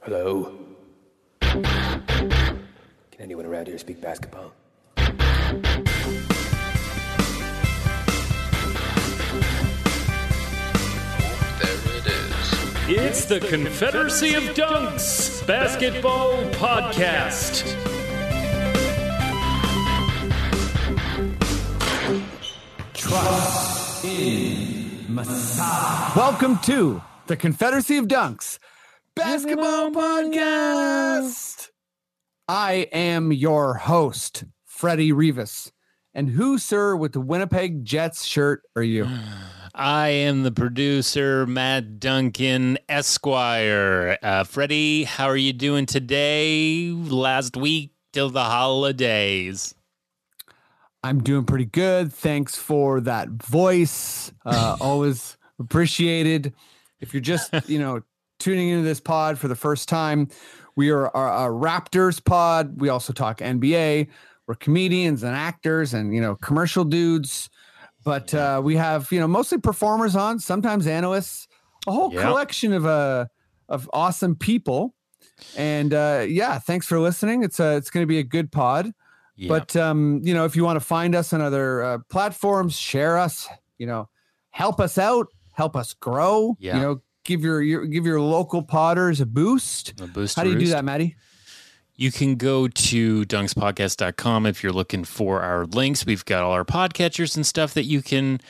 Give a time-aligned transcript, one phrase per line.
[0.00, 0.52] Hello?
[1.40, 2.56] Can
[3.18, 4.52] anyone around here speak basketball?
[11.58, 12.88] There it is.
[12.88, 17.64] It's the Confederacy of Dunks Basketball Podcast.
[22.94, 26.12] Trust in Masai.
[26.16, 28.58] Welcome to the Confederacy of Dunks
[29.18, 31.70] Basketball Podcast.
[32.46, 35.72] I am your host, Freddie Rivas.
[36.14, 39.08] And who, sir, with the Winnipeg Jets shirt are you?
[39.74, 44.18] I am the producer, Matt Duncan Esquire.
[44.22, 46.92] Uh, Freddie, how are you doing today?
[46.92, 49.74] Last week till the holidays.
[51.02, 52.12] I'm doing pretty good.
[52.12, 54.32] Thanks for that voice.
[54.46, 56.54] Uh, always appreciated.
[57.00, 58.02] If you're just, you know,
[58.38, 60.28] tuning into this pod for the first time,
[60.76, 62.80] we are a, Raptors pod.
[62.80, 64.08] We also talk NBA.
[64.46, 67.50] We're comedians and actors and, you know, commercial dudes.
[68.04, 71.48] But uh, we have, you know, mostly performers on, sometimes analysts,
[71.86, 72.22] a whole Yep.
[72.22, 73.26] collection of uh
[73.68, 74.94] of awesome people.
[75.56, 77.42] And uh, yeah, thanks for listening.
[77.42, 78.92] It's a, it's going to be a good pod.
[79.36, 79.48] Yeah.
[79.48, 83.18] But um, you know, if you want to find us on other uh, platforms, share
[83.18, 83.46] us.
[83.76, 84.08] You know,
[84.50, 86.56] help us out, help us grow.
[86.58, 86.76] Yeah.
[86.76, 90.00] You know, give your, your give your local potters a boost.
[90.00, 91.16] A boost How do you do that, Maddie?
[91.96, 96.06] You can go to dunkspodcast.com if you're looking for our links.
[96.06, 98.40] We've got all our podcatchers and stuff that you can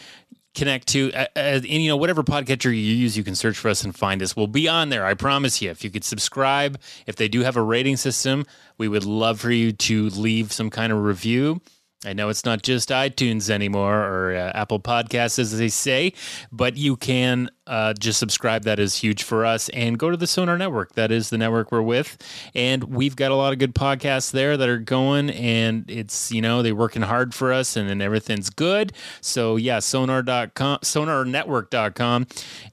[0.55, 1.13] connect to.
[1.15, 4.23] Uh, and, you know, whatever podcatcher you use, you can search for us and find
[4.23, 4.37] us.
[4.37, 5.07] We'll be on there.
[5.07, 5.71] I promise you.
[5.71, 8.45] If you could subscribe, if they do have a rating system,
[8.77, 11.63] we would love for you to leave some kind of review.
[12.05, 16.13] I know it's not just iTunes anymore or uh, Apple Podcasts, as they say,
[16.53, 18.65] but you can uh, just subscribe.
[18.65, 19.69] That is huge for us.
[19.69, 20.95] And go to the Sonar Network.
[20.95, 22.17] That is the network we're with.
[22.55, 25.31] And we've got a lot of good podcasts there that are going.
[25.31, 28.93] And it's, you know, they're working hard for us and then everything's good.
[29.21, 32.27] So, yeah, sonar.com, sonarnetwork.com.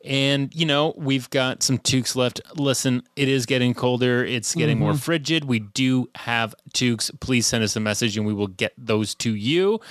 [0.06, 2.40] And, you know, we've got some toques left.
[2.56, 5.46] Listen, it is getting colder, it's getting more frigid.
[5.46, 7.12] We do have toques.
[7.20, 9.82] Please send us a message and we will get those to you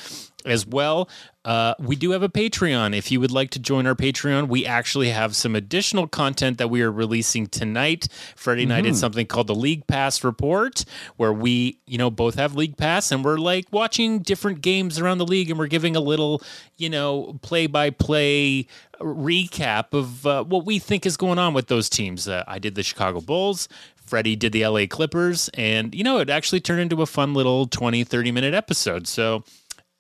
[0.44, 1.09] as well.
[1.44, 2.97] Uh, we do have a Patreon.
[2.97, 6.69] If you would like to join our Patreon, we actually have some additional content that
[6.71, 8.09] we are releasing tonight.
[8.34, 10.84] Freddie and I did something called the League Pass Report,
[11.16, 15.19] where we, you know, both have League Pass and we're like watching different games around
[15.19, 16.43] the league and we're giving a little,
[16.78, 18.66] you know, play by play
[19.00, 22.26] recap of uh, what we think is going on with those teams.
[22.26, 23.69] Uh, I did the Chicago Bulls.
[24.05, 25.50] Freddie did the LA Clippers.
[25.55, 29.06] And, you know, it actually turned into a fun little 20, 30 minute episode.
[29.06, 29.44] So,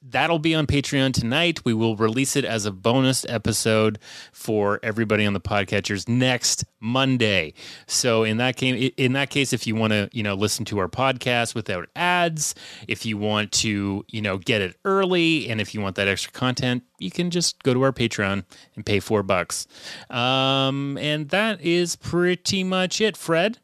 [0.06, 1.64] that'll be on Patreon tonight.
[1.64, 3.98] We will release it as a bonus episode
[4.32, 7.54] for everybody on the podcatchers next Monday.
[7.86, 10.78] So in that case, in that case, if you want to, you know, listen to
[10.78, 12.54] our podcast without ads,
[12.86, 16.32] if you want to, you know, get it early, and if you want that extra
[16.32, 18.44] content, you can just go to our Patreon
[18.76, 19.66] and pay four bucks.
[20.10, 23.58] Um, and that is pretty much it, Fred.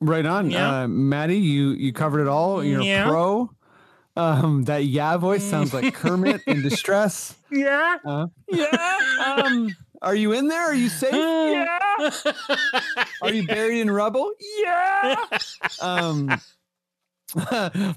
[0.00, 0.82] Right on, Yeah.
[0.82, 1.38] uh, Maddie.
[1.38, 2.62] You you covered it all.
[2.64, 3.04] You're Yeah.
[3.06, 3.50] a pro.
[4.16, 7.34] Um, that yeah voice sounds like Kermit in distress.
[7.50, 7.98] Yeah.
[8.04, 9.34] Uh, Yeah.
[9.44, 10.60] um, are you in there?
[10.62, 11.12] Are you safe?
[11.14, 12.10] yeah.
[13.22, 14.32] Are you buried in rubble?
[14.62, 15.16] yeah.
[15.80, 16.40] Um,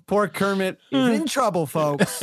[0.07, 2.21] poor Kermit is in trouble, folks.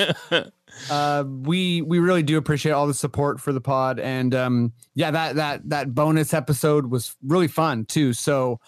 [0.90, 5.10] Uh, we we really do appreciate all the support for the pod, and um, yeah,
[5.12, 8.12] that that that bonus episode was really fun too.
[8.12, 8.58] So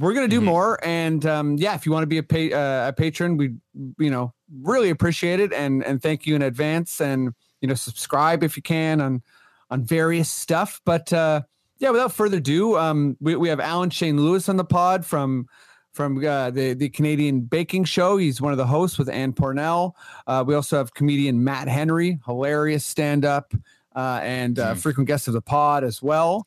[0.00, 0.44] we're gonna do Mhm.
[0.44, 3.54] more, and um, yeah, if you want to be a pa- uh, a patron, we
[3.98, 4.32] you know
[4.62, 8.62] really appreciate it, and and thank you in advance, and you know subscribe if you
[8.62, 9.22] can on
[9.70, 11.12] on various stuff, but.
[11.12, 11.42] uh
[11.82, 15.46] yeah, without further ado, um, we, we have Alan Shane Lewis on the pod from
[15.94, 18.18] from uh, the the Canadian Baking Show.
[18.18, 19.92] He's one of the hosts with Ann Pornel.
[20.26, 23.54] Uh, we also have comedian Matt Henry, hilarious stand up,
[23.96, 26.46] uh, and uh, frequent guest of the pod as well.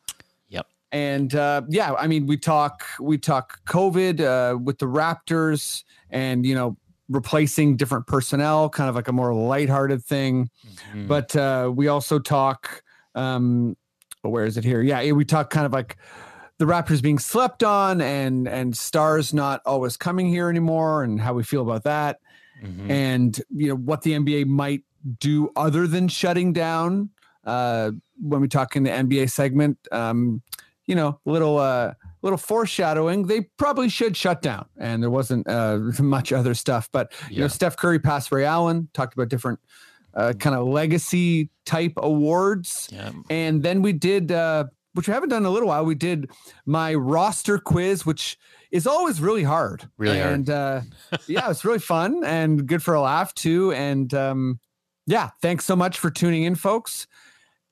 [0.93, 6.45] And uh, yeah, I mean, we talk we talk COVID uh, with the Raptors, and
[6.45, 6.77] you know,
[7.09, 10.51] replacing different personnel, kind of like a more lighthearted thing.
[10.93, 11.07] Mhm.
[11.07, 12.83] But uh, we also talk.
[13.15, 13.75] Um,
[14.23, 14.81] oh, where is it here?
[14.83, 15.97] Yeah, we talk kind of like
[16.59, 21.33] the Raptors being slept on, and and stars not always coming here anymore, and how
[21.33, 22.19] we feel about that,
[22.63, 22.89] Mhm.
[22.91, 24.83] and you know what the NBA might
[25.19, 27.09] do other than shutting down.
[27.43, 27.91] Uh,
[28.21, 30.41] when we talk in the NBA segment, um,
[30.85, 33.27] you know, a little uh, little foreshadowing.
[33.27, 36.89] They probably should shut down, and there wasn't uh, much other stuff.
[36.91, 38.89] But you know, Steph Curry passed Ray Allen.
[38.93, 39.59] Talked about different
[40.13, 42.89] uh, kind of legacy type awards.
[42.91, 43.11] Yeah.
[43.29, 45.85] And then we did, uh, which we haven't done in a little while.
[45.85, 46.29] We did
[46.65, 48.37] my roster quiz, which
[48.71, 49.89] is always really hard.
[49.97, 50.33] Really hard.
[50.33, 50.81] and, uh,
[51.27, 53.71] yeah, it's really fun and good for a laugh too.
[53.73, 54.59] And um,
[55.05, 57.07] yeah, thanks so much for tuning in, folks.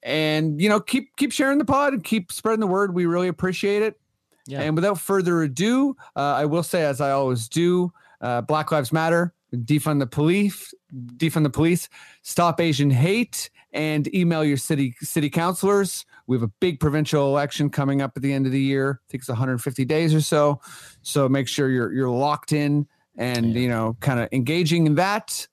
[0.04, 2.94] And you know, keep keep sharing the pod and keep spreading the word.
[2.94, 4.00] We really appreciate it.
[4.48, 4.62] Yeah.
[4.62, 8.92] And without further ado, uh, I will say, as I always do, uh, Black Lives
[8.92, 10.74] Matter, defund the police,
[11.18, 11.88] defund the police,
[12.24, 16.06] stop Asian hate, and email your city city councilors.
[16.26, 19.00] We have a big provincial election coming up at the end of the year.
[19.08, 20.60] I think it's 150 days or so.
[21.04, 22.88] So make sure you're you're locked in
[23.18, 23.62] and Yeah.
[23.62, 25.48] you know kind of engaging in that.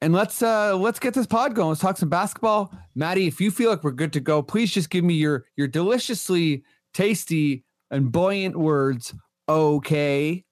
[0.00, 0.06] Yep.
[0.06, 1.68] And let's uh let's get this pod going.
[1.68, 2.72] Let's talk some basketball.
[2.94, 5.68] Maddie, if you feel like we're good to go, please just give me your your
[5.68, 6.64] deliciously
[6.94, 9.14] tasty and buoyant words.
[9.48, 10.44] Okay.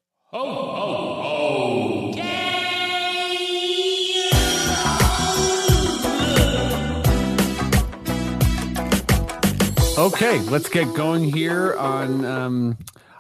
[9.99, 12.79] Okay, let's get going here on um,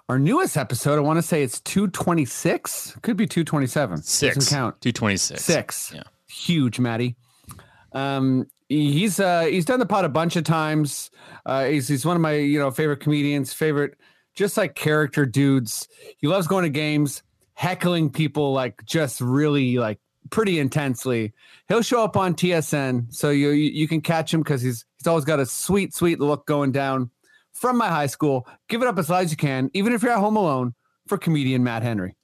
[0.08, 0.96] our newest episode.
[0.96, 2.98] I want to say it's 226.
[3.02, 4.02] Could be 227.
[4.02, 4.36] Six.
[4.36, 4.80] Doesn't count.
[4.80, 5.44] 226.
[5.44, 5.92] Six.
[5.92, 6.02] Yeah.
[6.28, 7.16] Huge, Maddie.
[7.92, 11.10] Um, he's uh he's done the pod a bunch of times.
[11.46, 13.96] Uh, he's he's one of my you know favorite comedians, favorite
[14.34, 15.88] just like character dudes.
[16.18, 17.22] He loves going to games,
[17.54, 19.98] heckling people like just really like
[20.30, 21.32] pretty intensely.
[21.68, 25.24] He'll show up on TSN, so you, you can catch him because he's he's always
[25.24, 27.10] got a sweet sweet look going down
[27.52, 28.46] from my high school.
[28.68, 30.74] Give it up as loud as you can, even if you're at home alone.
[31.06, 32.17] For comedian Matt Henry.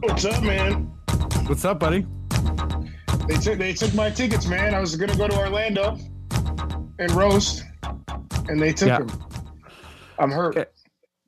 [0.00, 0.84] What's up, man?
[1.46, 2.06] What's up, buddy?
[3.26, 4.74] They took they took my tickets, man.
[4.74, 5.96] I was gonna go to Orlando
[6.98, 7.64] and roast,
[8.48, 8.98] and they took Yeah.
[9.00, 9.10] them.
[10.18, 10.56] I'm hurt.
[10.56, 10.70] Okay.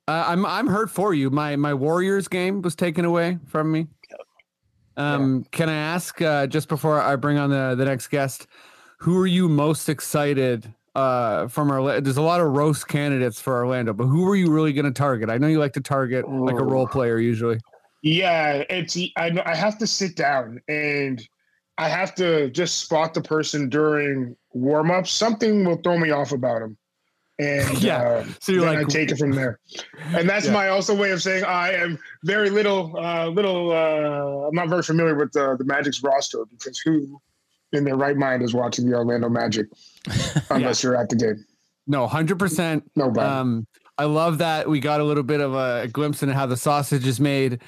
[0.07, 1.29] Uh, I'm I'm hurt for you.
[1.29, 3.87] My my Warriors game was taken away from me.
[4.97, 8.47] Um, can I ask uh, just before I bring on the the next guest,
[8.99, 12.01] who are you most excited uh, from Orlando?
[12.01, 14.91] There's a lot of roast candidates for Orlando, but who are you really going to
[14.91, 15.29] target?
[15.29, 17.59] I know you like to target like a role player usually.
[18.01, 21.21] Yeah, it's I I have to sit down and
[21.77, 25.07] I have to just spot the person during warm up.
[25.07, 26.77] Something will throw me off about him,
[27.39, 28.01] and Yeah.
[28.01, 29.59] uh, So you're like, I take it from there.
[30.15, 30.53] And that's Yeah.
[30.53, 33.71] my also way of saying I am very little, uh, little.
[33.71, 37.21] Uh, I'm not very familiar with the, the Magic's roster because who
[37.71, 39.67] in their right mind is watching the Orlando Magic
[40.49, 41.45] unless you're at the game?
[41.87, 42.83] no, hundred percent.
[42.95, 43.27] Nobody.
[43.27, 43.67] Um,
[43.97, 47.05] I love that we got a little bit of a, glimpse into how the sausage
[47.05, 47.61] is made.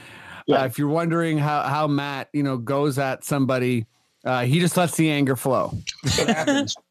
[0.47, 0.61] Yeah.
[0.61, 3.85] Uh, if you're wondering how how Matt you know goes at somebody,
[4.25, 5.73] uh, he just lets the anger flow.
[6.03, 6.75] it happens.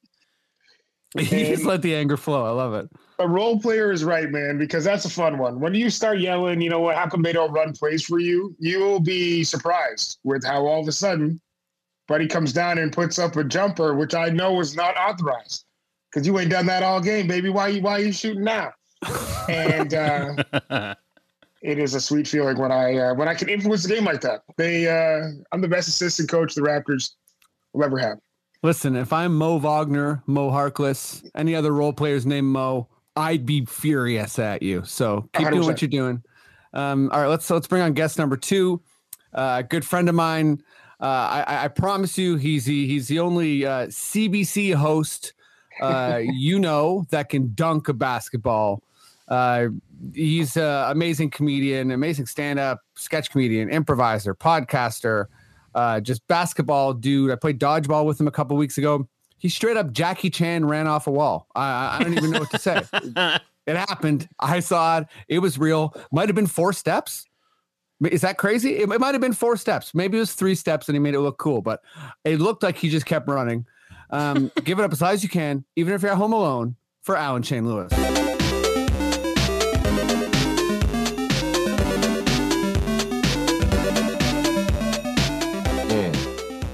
[1.19, 2.47] He just let the anger flow.
[2.47, 2.89] I love it.
[3.19, 5.61] a role player is right, man, because that's a fun one.
[5.61, 6.97] When you start yelling, you know what?
[6.97, 8.57] How come they don't run plays for you?
[8.59, 11.39] You will be surprised with how all of a sudden,
[12.09, 15.67] Buddy comes down and puts up a jumper, which I know is not authorized,
[16.11, 17.51] because you ain't done that all game, baby.
[17.51, 18.73] Why you why you shooting now?
[19.51, 20.95] And uh,
[21.63, 24.21] it is a sweet feeling when I uh, when I can influence the game like
[24.23, 24.43] that.
[24.57, 27.13] They, uh, I'm the best assistant coach the Raptors
[27.73, 28.19] will ever have.
[28.63, 33.65] Listen, if I'm Mo Wagner, Mo Harkless, any other role players named Mo, I'd be
[33.65, 34.85] furious at you.
[34.85, 36.23] So keep doing what you're doing.
[36.73, 38.83] Um, all right, let's let's bring on guest number two.
[39.33, 40.63] Uh, good friend of mine.
[41.01, 45.33] Uh, I, I promise you, he's the, he's the only uh, CBC host
[45.81, 48.83] uh, you know that can dunk a basketball.
[50.15, 55.27] He's an amazing comedian, amazing stand-up, sketch comedian, improviser, podcaster,
[55.75, 57.31] uh, just basketball dude.
[57.31, 59.09] I played dodgeball with him a couple weeks ago.
[59.39, 61.47] He straight up Jackie Chan ran off a wall.
[61.55, 62.83] I, I- I don't even know what to say.
[63.67, 64.29] it happened.
[64.41, 65.07] I saw it.
[65.29, 65.95] It was real.
[66.11, 67.27] Might have been four steps.
[68.05, 68.77] Is that crazy?
[68.79, 69.95] It, it might have been four steps.
[69.95, 71.81] Maybe it was three steps and he made it look cool, but
[72.25, 73.65] it looked like he just kept running.
[74.11, 76.75] Um, give it up as high as you can, even if you're at home alone,
[77.03, 77.93] for Alan Shane Lewis.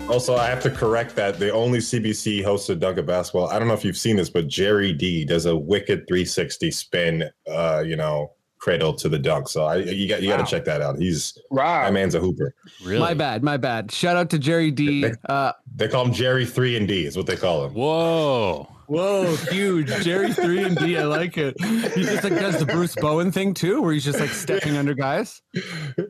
[0.08, 3.48] Also, I have to correct that the only CBC hosted dunk of basketball.
[3.48, 7.24] I don't know if you've seen this, but Jerry D does a wicked 360 spin.
[7.46, 9.48] Uh, you know, cradle to the dunk.
[9.50, 10.98] So I, you got you got to check that out.
[10.98, 11.84] He's Wow.
[11.84, 12.54] that man's a hooper.
[12.82, 13.00] Really?
[13.00, 13.92] My bad, my bad.
[13.92, 15.06] Shout out to Jerry D.
[15.28, 17.74] Uh, They call him Jerry Three and D is what they call him.
[17.74, 18.66] Whoa.
[18.86, 20.96] whoa, huge Jerry three and D.
[20.96, 21.54] I like it.
[21.62, 24.94] He just like does the Bruce Bowen thing too, where he's just like stepping under
[24.94, 25.42] guys.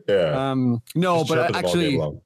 [0.07, 0.51] Yeah.
[0.51, 2.21] Um, no, Just but chirping the game actually, long.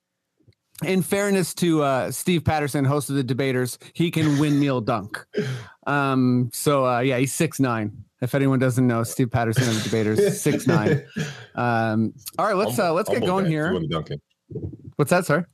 [0.84, 5.25] In fairness to uh, Steve Patterson, host of the debaters, he can windmill dunk.
[5.86, 8.03] Um, so uh, yeah, he's six nine.
[8.22, 11.03] If anyone doesn't know, Steve Patterson of the debaters, six nine.
[11.56, 13.74] Um, all right, let's uh, let's get going here.
[13.74, 14.20] when he dunking.
[14.96, 15.46] What's that, sir?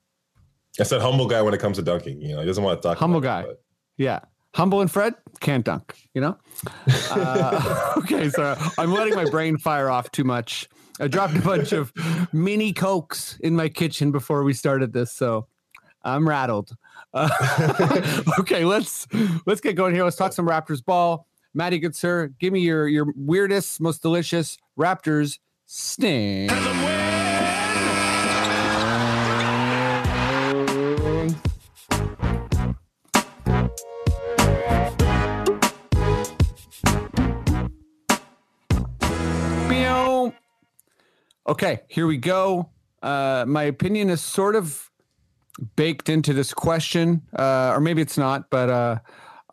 [0.80, 2.22] I said humble guy when it comes to dunking.
[2.22, 2.98] You know, he doesn't want to talk.
[2.98, 3.42] Humble guy.
[3.42, 3.62] it,
[3.98, 4.20] Yeah.
[4.56, 6.38] Humble and Fred can't dunk, you know?
[7.12, 10.70] Uh, okay, so I'm letting my brain fire off too much.
[11.00, 11.94] I dropped a bunch of
[12.34, 15.48] mini cokes in my kitchen before we started this, so
[16.04, 16.76] I'm rattled.
[17.14, 19.08] Uh, okay, let's
[19.46, 20.04] let's get going here.
[20.04, 21.26] Let's talk some Raptors ball.
[21.54, 26.50] Matty, good sir, give me your your weirdest, most delicious Raptors sting.
[41.50, 42.70] Okay, here we go.
[43.02, 44.92] Uh, my opinion is sort of
[45.76, 49.00] baked into this question, uh, or maybe it's not, but uh,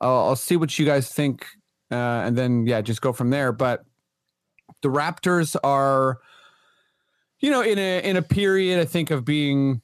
[0.02, 1.46] I'll, I'll see what you guys think,
[1.90, 3.50] uh, and then yeah, just go from there.
[3.50, 3.86] But
[4.82, 6.18] the Raptors are,
[7.40, 9.80] you know, in a in a period I think of being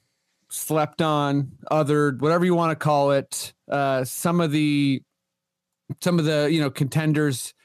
[0.49, 3.53] slept on, othered, whatever you want to call it.
[3.67, 5.01] Uh, some of the
[5.99, 7.55] some of the you know contenders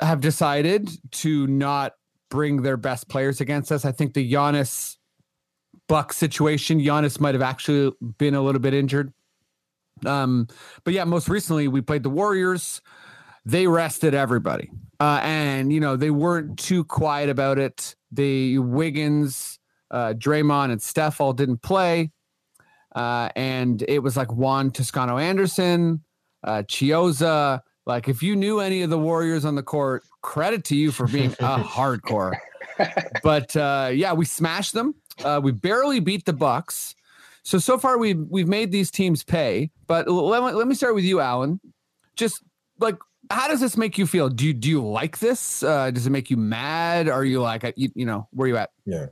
[0.00, 1.92] have decided to not
[2.30, 3.84] bring their best players against us.
[3.84, 4.96] I think the Giannis
[5.88, 9.12] Buck situation, Giannis might have actually been a little bit injured.
[10.06, 10.48] Um,
[10.84, 12.80] but yeah, most recently we played the Warriors.
[13.44, 14.70] They rested everybody.
[14.98, 17.96] Uh, and you know, they weren't too quiet about it.
[18.12, 19.58] The Wiggins,
[19.90, 22.10] uh, Draymond, and Steph all didn't play.
[22.94, 26.02] Uh, and it was like Juan Toscano Anderson,
[26.44, 27.60] uh, Chiozza.
[27.86, 31.06] Like, if you knew any of the Warriors on the court, credit to you for
[31.06, 32.34] being a hardcore.
[33.22, 34.94] But uh, yeah, we smashed them.
[35.22, 36.94] Uh, we barely beat the Bucks.
[37.42, 39.70] So so far we've we've made these teams pay.
[39.86, 41.60] But let me, let me start with you, Alan.
[42.16, 42.42] Just
[42.78, 42.96] like
[43.30, 44.28] how does this make you feel?
[44.28, 45.62] Do you do you like this?
[45.62, 47.08] Uh, does it make you mad?
[47.08, 48.70] Are you like uh, you, you know where you at?
[48.84, 49.06] Yeah.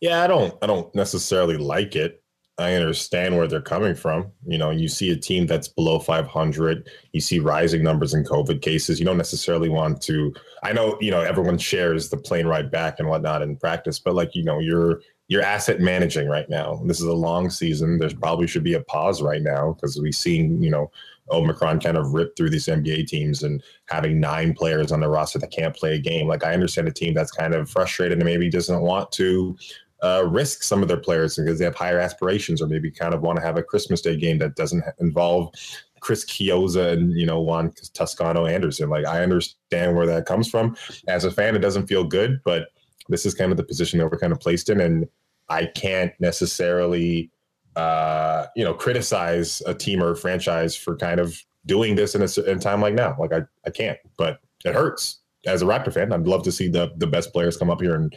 [0.00, 2.21] Yeah, I don't I don't necessarily like it.
[2.62, 4.32] I understand where they're coming from.
[4.46, 8.62] You know, you see a team that's below 500, you see rising numbers in COVID
[8.62, 8.98] cases.
[8.98, 10.34] You don't necessarily want to.
[10.62, 14.14] I know, you know, everyone shares the plane ride back and whatnot in practice, but
[14.14, 16.82] like, you know, you're you're asset managing right now.
[16.84, 17.98] This is a long season.
[17.98, 20.90] There's probably should be a pause right now because we've seen, you know,
[21.30, 25.38] Omicron kind of rip through these NBA teams and having nine players on the roster
[25.38, 26.26] that can't play a game.
[26.26, 29.56] Like I understand a team that's kind of frustrated and maybe doesn't want to
[30.02, 33.22] uh, risk some of their players because they have higher aspirations or maybe kind of
[33.22, 35.52] want to have a Christmas Day game that doesn't involve
[36.00, 38.90] Chris Chiozza and you know Juan Toscano Anderson.
[38.90, 40.76] Like I understand where that comes from.
[41.08, 42.68] As a fan, it doesn't feel good, but
[43.08, 45.08] this is kind of the position that we're kind of placed in, and
[45.48, 47.30] I can't necessarily
[47.76, 52.22] uh, you know criticize a team or a franchise for kind of doing this in
[52.22, 53.16] a, time like now.
[53.18, 55.20] Like I, I can't, but it hurts.
[55.46, 57.94] As a Raptor fan, I'd love to see the the best players come up here
[57.94, 58.12] and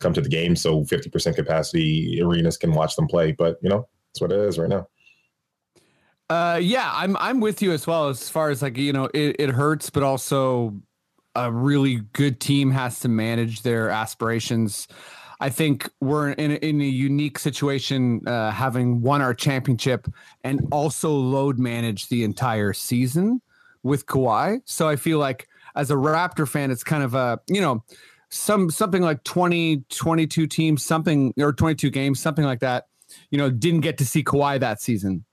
[0.00, 3.32] come to the game so 50% capacity arenas can watch them play.
[3.32, 4.88] But you know, that's what it is right now.
[6.28, 9.36] Uh, yeah, I'm I'm with you as well as far as like you know it,
[9.40, 10.80] it hurts, but also
[11.34, 14.86] a really good team has to manage their aspirations.
[15.40, 20.06] I think we're in a, in a unique situation, uh, having won our championship
[20.44, 23.40] and also load manage the entire season
[23.82, 24.60] with Kawhi.
[24.66, 27.82] So I feel like as a Raptor fan, it's kind of a you know
[28.30, 32.86] some something like 20, 22 teams, something or 22 games, something like that.
[33.30, 35.24] You know, didn't get to see Kawhi that season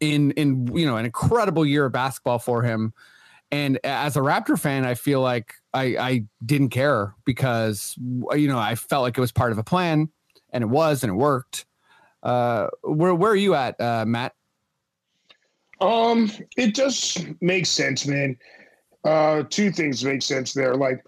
[0.00, 2.92] in in you know an incredible year of basketball for him
[3.50, 7.96] and as a raptor fan i feel like i i didn't care because
[8.32, 10.08] you know i felt like it was part of a plan
[10.52, 11.66] and it was and it worked
[12.22, 14.34] uh where where are you at uh matt
[15.80, 18.38] Um, it just makes sense, man.
[19.04, 20.76] Uh, two things make sense there.
[20.76, 21.04] Like,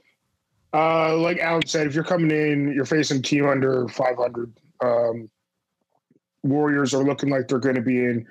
[0.75, 4.53] uh, like Alan said, if you're coming in, you're facing team under 500.
[4.81, 5.31] Um,
[6.43, 8.27] Warriors are looking like they're going to be in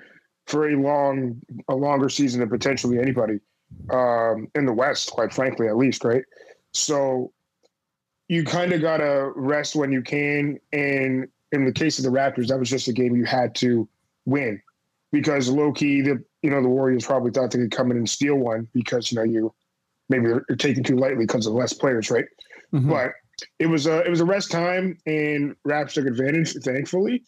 [0.46, 3.40] for a long, a longer season than potentially anybody
[3.90, 6.22] um, in the West, quite frankly, at least, right?
[6.72, 7.32] So
[8.28, 12.48] you kind of gotta rest when you can, and in the case of the Raptors,
[12.48, 13.88] that was just a game you had to
[14.26, 14.60] win
[15.12, 18.08] because low key, the you know the Warriors probably thought they could come in and
[18.08, 19.54] steal one because you know you
[20.08, 22.26] maybe you're, you're taking too lightly because of less players, right?
[22.72, 22.88] Mhm.
[22.88, 23.12] But
[23.58, 27.24] it was a it was a rest time, and Raps took advantage, thankfully,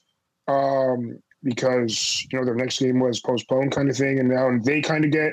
[0.49, 4.81] um, because you know their next game was postponed, kind of thing, and now they
[4.81, 5.33] kind of get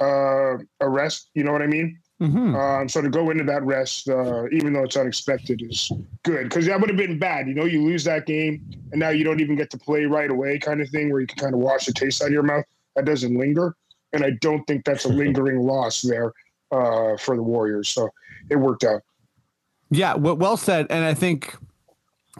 [0.00, 1.30] uh, a rest.
[1.34, 1.98] You know what I mean?
[2.22, 2.54] Mhm.
[2.54, 5.90] Um, so to go into that rest, uh, even though it's unexpected, is
[6.22, 7.48] good because that would have been bad.
[7.48, 10.30] You know, you lose that game, and now you don't even get to play right
[10.30, 12.44] away, kind of thing, where you can kind of wash the taste out of your
[12.44, 12.64] mouth.
[12.94, 13.74] That doesn't linger,
[14.12, 16.32] and I don't think that's a lingering loss there
[16.70, 17.88] uh, for the Warriors.
[17.88, 18.08] So
[18.50, 19.02] it worked out.
[19.90, 20.86] Yeah, well, said.
[20.90, 21.54] And I think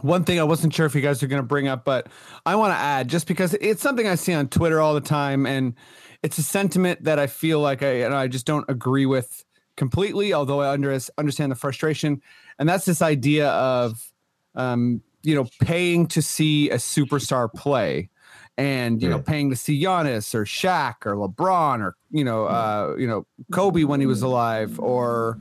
[0.01, 2.09] one thing I wasn't sure if you guys are going to bring up, but
[2.45, 5.47] I want to add just because it's something I see on Twitter all the time,
[5.47, 5.75] and
[6.23, 9.45] it's a sentiment that I feel like I and I just don't agree with
[9.77, 10.33] completely.
[10.33, 12.23] Although I under, understand the frustration,
[12.59, 14.13] and that's this idea of
[14.55, 18.09] um, you know paying to see a superstar play.
[18.57, 22.95] And you know, paying to see Giannis or Shaq or LeBron or you know, uh,
[22.97, 25.39] you know, Kobe when he was alive, or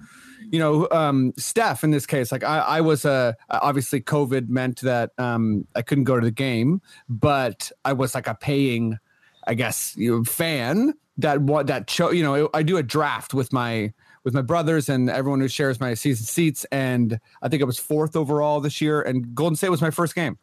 [0.51, 4.82] you know, um, Steph in this case, like I, I was uh, obviously COVID meant
[4.82, 8.98] that um, I couldn't go to the game, but I was like a paying,
[9.48, 13.34] I guess, you know, fan that what that show, you know, I do a draft
[13.34, 13.93] with my
[14.24, 17.77] with my brothers and everyone who shares my season seats, and I think I was
[17.77, 20.38] fourth overall this year, and Golden State was my first game.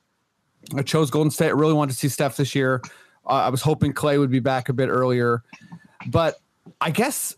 [0.75, 1.49] I chose Golden State.
[1.49, 2.83] I really wanted to see Steph this year.
[3.27, 5.43] Uh, I was hoping Clay would be back a bit earlier,
[6.07, 6.41] but
[6.81, 7.37] I guess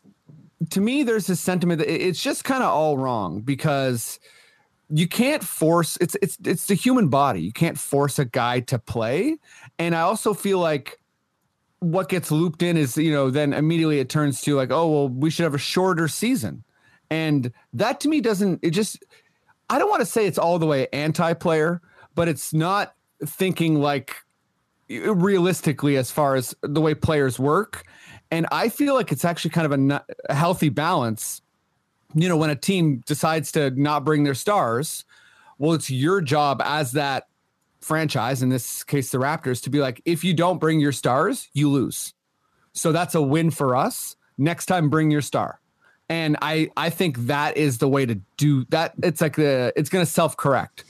[0.71, 4.21] to me, there's this sentiment that it's just kind of all wrong because
[4.91, 7.41] you can't force it's it's it's the human body.
[7.41, 9.39] You can't force a guy to play,
[9.79, 10.99] and I also feel like
[11.81, 15.09] what gets looped in is you know then immediately it turns to like oh well
[15.09, 16.63] we should have a shorter season,
[17.11, 19.03] and that to me doesn't it just
[19.71, 21.81] I don't want to say it's all the way anti-player,
[22.15, 22.95] but it's not
[23.25, 24.17] thinking like
[24.89, 27.85] realistically as far as the way players work.
[28.31, 31.43] And I feel like it's actually kind of a, a healthy balance.
[32.15, 35.05] You know, when a team decides to not bring their stars,
[35.59, 37.29] well, it's your job as that
[37.81, 41.49] franchise, in this case, the Raptors, to be like, if you don't bring your stars,
[41.53, 42.15] you lose.
[42.73, 44.17] So that's a win for us.
[44.39, 45.61] Next time, bring your star.
[46.09, 48.95] And I, I think that is the way to do that.
[49.03, 50.85] It's like the, it's going to self correct.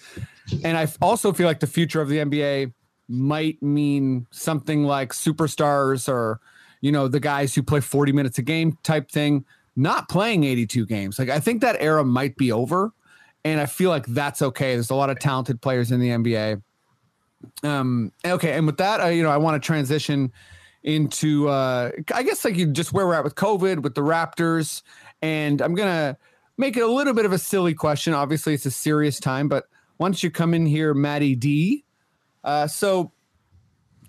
[0.64, 2.72] And I also feel like the future of the NBA
[3.08, 6.40] might mean something like superstars or
[6.80, 10.86] you know the guys who play 40 minutes a game type thing not playing 82
[10.86, 11.18] games.
[11.18, 12.92] Like i think that era might be over
[13.44, 14.74] and i feel like that's okay.
[14.74, 16.62] There's a lot of talented players in the nba
[17.64, 20.32] um okay and with that I, you know i want to transition
[20.84, 24.82] into uh i guess like you just where we're at with covid with the raptors
[25.22, 26.16] and i'm gonna
[26.56, 28.14] make it a little bit of a silly question.
[28.14, 29.66] Obviously it's a serious time but
[30.02, 31.84] once you come in here maddie d
[32.44, 33.12] uh, so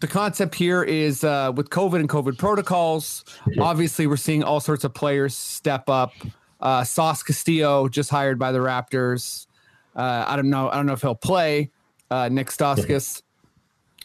[0.03, 3.23] the concept here is uh, with COVID and COVID protocols.
[3.57, 6.11] Obviously, we're seeing all sorts of players step up.
[6.59, 9.47] Uh, Sauce Castillo just hired by the Raptors.
[9.95, 10.69] Uh, I don't know.
[10.69, 11.71] I don't know if he'll play.
[12.11, 13.21] Uh, Nik Stauskas.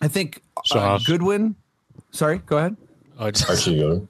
[0.00, 1.56] I think uh, Goodwin.
[2.12, 2.76] Sorry, go ahead.
[3.18, 4.08] Archie Goodwin.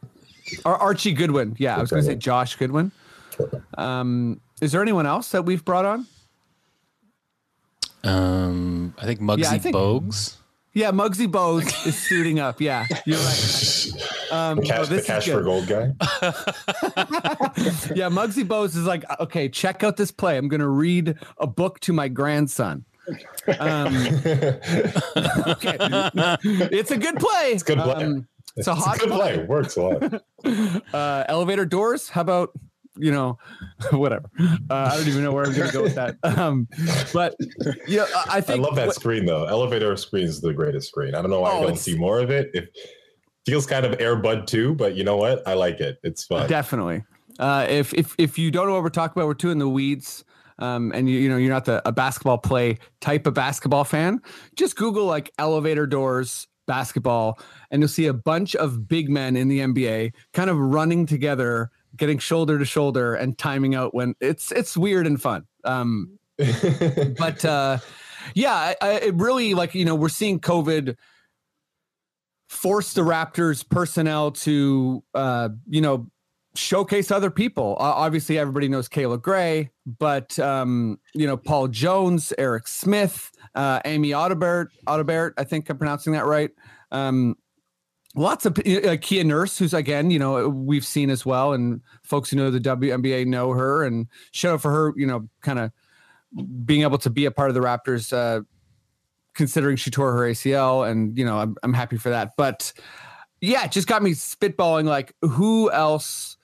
[0.66, 1.56] Or Archie Goodwin.
[1.58, 2.92] Yeah, I was going to say Josh Goodwin.
[3.78, 6.06] Um, is there anyone else that we've brought on?
[8.04, 10.36] Um, I think Muggsy Yeah, I think- Bogues.
[10.74, 12.60] Yeah, Muggsy Bogues is suiting up.
[12.60, 13.90] Yeah, you're right.
[14.30, 15.32] Um, Cash, oh, the this is cash good.
[15.32, 15.86] for gold guy.
[17.96, 20.36] yeah, Muggsy Bogues is like, okay, check out this play.
[20.36, 22.84] I'm going to read a book to my grandson.
[23.58, 23.96] Um,
[25.16, 25.76] okay.
[26.44, 27.50] It's a good play.
[27.52, 28.04] It's a good play.
[28.04, 29.44] Um, it's a It's hot a good play.
[29.46, 30.22] Works a lot.
[30.94, 32.08] Uh, elevator doors.
[32.10, 32.52] How about
[33.00, 33.38] you know,
[33.92, 34.30] whatever.
[34.38, 36.16] Uh, I don't even know where I'm going to go with that.
[36.38, 36.68] Um,
[37.12, 37.34] but
[37.86, 39.44] yeah, I I I love that what- screen though.
[39.46, 41.14] Elevator screen is the greatest screen.
[41.14, 42.50] I don't know why Oh, I don't see more of it.
[42.54, 42.76] It
[43.46, 45.46] feels kind of airbud too, but you know what?
[45.48, 45.98] I like it.
[46.02, 46.48] It's fun.
[46.48, 47.04] Definitely.
[47.38, 49.68] Uh, if if if you don't know what we're talking about, we're two in the
[49.68, 50.24] weeds.
[50.60, 54.20] Um, and you you know you're not the a basketball play type of basketball fan.
[54.56, 57.38] Just Google like elevator doors basketball,
[57.70, 61.70] and you'll see a bunch of big men in the NBA kind of running together,
[61.96, 65.44] getting shoulder to shoulder, and timing out when it's it's weird and fun.
[65.64, 66.18] Um,
[67.18, 67.78] but uh,
[68.34, 70.96] yeah, I, it really like you know we're seeing COVID
[72.48, 76.10] force the Raptors personnel to uh, you know
[76.54, 77.76] showcase other people.
[77.78, 83.80] Uh, obviously, everybody knows Kayla Gray, but um, you know Paul Jones, Eric Smith, uh,
[83.84, 85.32] Amy Audibert, Audibert.
[85.38, 86.50] I think I'm pronouncing that right.
[86.90, 87.36] Um,
[88.18, 92.30] lots of uh, Kia Nurse, who's again, you know, we've seen as well, and folks
[92.30, 95.70] who know the WNBA know her, and shout out for her, you know, kind of
[96.64, 98.42] being able to be a part of the Raptors, uh,
[99.34, 102.32] considering she tore her ACL, and you know, I'm I'm happy for that.
[102.36, 102.72] But
[103.40, 104.84] yeah, it just got me spitballing.
[104.84, 106.36] Like, who else?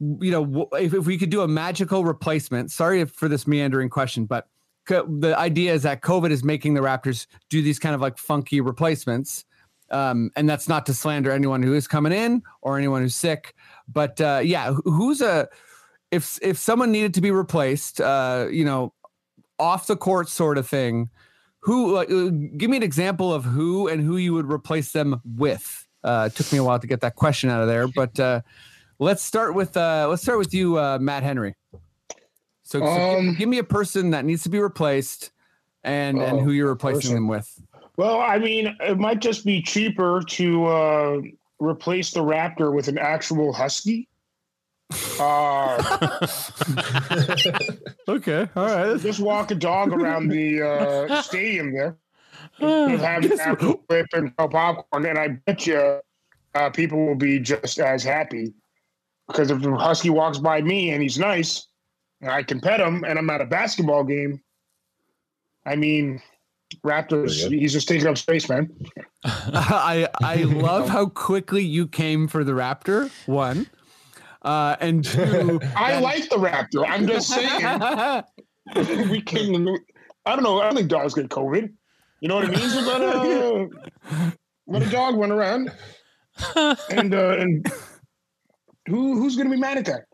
[0.00, 2.70] You know, if, if we could do a magical replacement.
[2.70, 4.46] Sorry for this meandering question, but
[4.86, 8.60] the idea is that COVID is making the Raptors do these kind of like funky
[8.60, 9.44] replacements
[9.90, 13.54] um, and that's not to slander anyone who is coming in or anyone who's sick,
[13.86, 15.48] but uh, yeah, who's a
[16.10, 18.92] if if someone needed to be replaced, uh, you know,
[19.58, 21.10] off the court sort of thing.
[21.62, 22.04] Who uh,
[22.56, 25.86] give me an example of who and who you would replace them with?
[26.04, 28.40] Uh, it took me a while to get that question out of there, but uh,
[29.00, 31.56] let's start with uh, let's start with you, uh, Matt Henry.
[32.62, 35.32] So, so Um, give, give me a person that needs to be replaced,
[35.82, 37.14] and and Oh, who you're replacing person.
[37.16, 37.60] them with.
[37.98, 41.20] Well, I mean, it might just be cheaper to uh,
[41.58, 44.08] replace the Raptor with an actual Husky.
[45.20, 46.26] Uh,
[48.08, 49.00] Okay, all right.
[49.00, 51.96] just walk a dog around the uh, stadium there.
[52.60, 53.56] and have an
[53.88, 56.00] whip and popcorn, and I bet you
[56.54, 58.54] uh, people will be just as happy.
[59.26, 61.66] Because if the Husky walks by me and he's nice,
[62.20, 64.40] and I can pet him, and I'm at a basketball game,
[65.66, 66.22] I mean,
[66.84, 68.70] Raptors, he's just taking up space, man.
[69.24, 73.10] I I love how quickly you came for the Raptor.
[73.26, 73.66] One,
[74.42, 75.60] uh, and two.
[75.76, 76.84] I like the Raptor.
[76.86, 78.22] I'm just saying.
[79.10, 79.66] we can.
[80.26, 80.60] I don't know.
[80.60, 81.72] I don't think dogs get COVID.
[82.20, 82.74] You know what it means?
[82.74, 83.66] But uh,
[84.66, 85.72] let a dog run around,
[86.90, 87.66] and uh, and
[88.86, 90.07] who who's gonna be mad at that?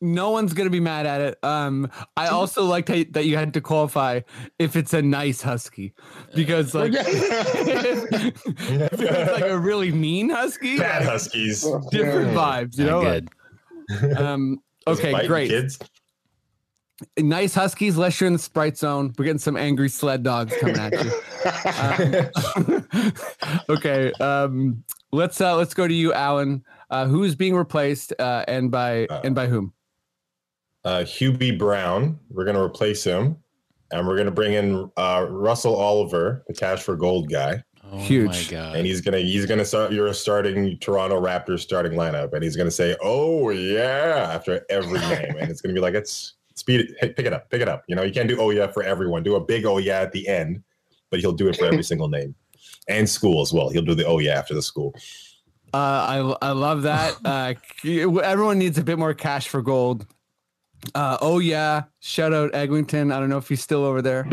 [0.00, 1.38] No one's gonna be mad at it.
[1.42, 4.20] Um, I also liked how, that you had to qualify
[4.58, 5.94] if it's a nice husky,
[6.34, 8.42] because like if
[9.00, 11.66] it's like a really mean husky, Bad Huskies.
[11.90, 12.78] different vibes.
[12.78, 13.02] You know.
[13.02, 13.22] Not
[14.00, 14.16] good.
[14.18, 14.60] Um.
[14.86, 15.50] Okay, great.
[15.50, 15.78] Kids.
[17.18, 17.96] Nice huskies.
[17.96, 21.10] Unless you're in the Sprite Zone, we're getting some angry sled dogs coming at you.
[22.56, 22.88] Um,
[23.68, 24.12] okay.
[24.12, 24.84] Um.
[25.12, 25.56] Let's uh.
[25.56, 26.64] Let's go to you, Alan.
[26.90, 28.12] Uh, who's being replaced?
[28.18, 28.44] Uh.
[28.48, 29.72] And by Uh, and by whom?
[30.86, 32.18] Uh, Hubie Brown.
[32.30, 33.36] We're going to replace him,
[33.92, 37.98] and we're going to bring in uh, Russell Oliver, the cash for gold guy, Oh
[37.98, 38.26] Huge.
[38.26, 38.76] my god.
[38.76, 42.70] and he's gonna he's gonna start your starting Toronto Raptors starting lineup, and he's gonna
[42.70, 47.10] say, "Oh yeah," after every name, and it's gonna be like, "It's speed it, hey,
[47.12, 49.22] pick it up, pick it up." You know, you can't do "Oh yeah" for everyone.
[49.22, 50.64] Do a big "Oh yeah" at the end,
[51.10, 52.34] but he'll do it for every single name,
[52.88, 53.68] and school as well.
[53.68, 54.92] He'll do the "Oh yeah" after the school.
[55.72, 55.76] Uh,
[56.42, 57.14] I I love that.
[57.24, 57.54] Uh,
[58.24, 60.06] everyone needs a bit more cash for gold.
[60.94, 63.10] Uh, oh yeah, shout out Eglinton.
[63.10, 64.28] I don't know if he's still over there,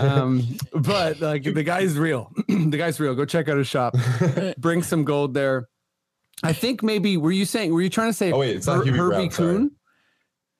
[0.00, 2.32] um, but like the guy's real.
[2.48, 3.14] the guy's real.
[3.14, 3.94] Go check out his shop.
[4.58, 5.68] Bring some gold there.
[6.42, 8.84] I think maybe were you saying were you trying to say Oh, wait, it's not
[8.86, 9.28] Hubie Herbie.
[9.28, 9.70] Kuhn?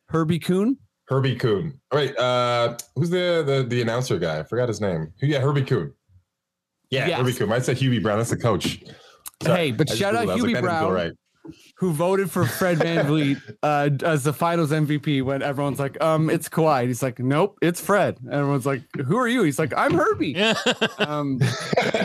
[0.09, 0.77] Herbie Kuhn.
[1.09, 1.81] Herbie Kuhn.
[1.91, 4.41] All right, uh, who's the, the the announcer guy?
[4.41, 5.13] I forgot his name.
[5.21, 5.27] Who?
[5.27, 5.93] Yeah, Herbie Kuhn.
[6.91, 7.19] Yeah, Yes.
[7.21, 7.53] Herbie Kuhn.
[7.53, 8.19] I said Hubie Brown.
[8.19, 8.83] That's the coach.
[9.43, 10.31] Sorry, Hey, but I shout out Googled it.
[10.31, 10.93] I was Hubie that Brown.
[10.93, 11.13] Right.
[11.81, 16.29] Who voted for Fred Van Vliet uh, as the Finals MVP when everyone's like, um,
[16.29, 16.87] it's Kawhi.
[16.87, 18.19] He's like, nope, it's Fred.
[18.21, 19.43] And everyone's like, who are you?
[19.45, 20.33] He's like, I'm Herbie.
[20.37, 20.53] Yeah.
[20.99, 21.39] Um,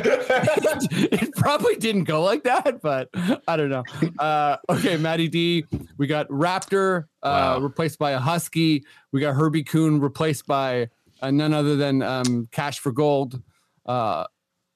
[0.08, 3.10] it probably didn't go like that, but
[3.48, 3.84] I don't know.
[4.18, 5.66] Uh, okay, Matty D.
[5.98, 7.60] We got Raptor uh, Wow.
[7.60, 8.86] replaced by a Husky.
[9.12, 10.90] We got Herbie Kuhn replaced by
[11.22, 13.42] uh, none other than um, Cash for Gold.
[13.86, 14.26] Uh,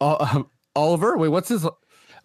[0.01, 1.17] Ol- Oliver.
[1.17, 1.65] Wait, what's his?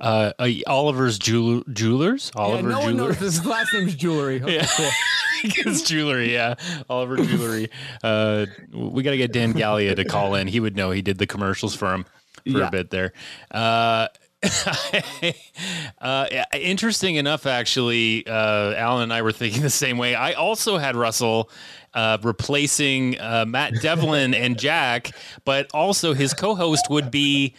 [0.04, 2.30] Uh, uh, Oliver's jewel- jewelers.
[2.36, 4.36] Oliver yeah, no one knows his last name's Jewelry.
[4.42, 4.66] Okay, Yeah.
[4.76, 4.90] cool.
[5.46, 6.54] It's jewelry, yeah.
[6.88, 7.68] Oliver jewelry.
[8.02, 10.46] Uh, we got to get Dan Gallia to call in.
[10.46, 10.90] He would know.
[10.90, 12.68] He did the commercials for him for Yeah.
[12.68, 13.12] a bit there.
[13.50, 14.08] Uh,
[16.00, 20.14] uh, interesting enough, actually, uh, Alan and I were thinking the same way.
[20.14, 21.50] I also had Russell
[21.92, 25.10] uh, replacing uh, Matt Devlin and Jack,
[25.44, 27.54] but also his co-host would be.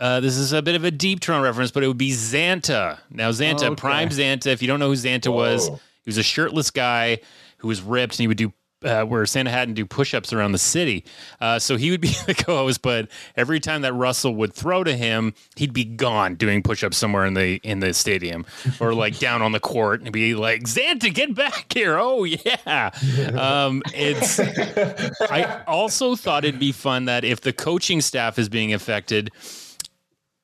[0.00, 2.98] Uh, this is a bit of a deep Toronto reference, but it would be Xanta.
[3.10, 3.74] Now, Xanta, Okay.
[3.74, 4.46] Prime Xanta.
[4.46, 5.74] If you don't know who Xanta was, he
[6.06, 7.18] was a shirtless guy
[7.58, 8.52] who was ripped, and he would do
[8.84, 11.04] uh, where Santa had and do push-ups around the city.
[11.40, 14.96] Uh, so he would be the co-host, but every time that Russell would throw to
[14.96, 18.46] him, he'd be gone doing push-ups somewhere in the in the stadium
[18.80, 22.90] or like down on the court, and be like, "Xanta, get back here!" Oh yeah.
[23.36, 24.38] Um, it's.
[24.38, 29.32] I also thought it'd be fun that if the coaching staff is being affected,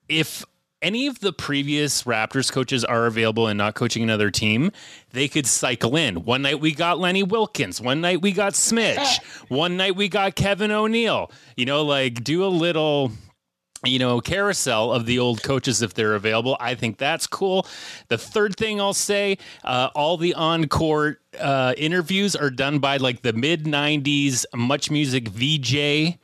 [0.08, 0.44] if
[0.82, 4.70] any of the previous Raptors coaches are available and not coaching another team,
[5.12, 6.24] they could cycle in.
[6.24, 7.80] One night we got Lenny Wilkens.
[7.80, 9.18] One night we got Smitch.
[9.48, 11.32] One night we got Kevin O'Neill.
[11.56, 13.12] You know, like do a little
[13.86, 16.56] you know, carousel of the old coaches if they're available.
[16.60, 17.66] I think that's cool.
[18.08, 23.22] The third thing I'll say, uh, all the encore uh, interviews are done by like
[23.22, 26.18] the mid '90s Much Music VJ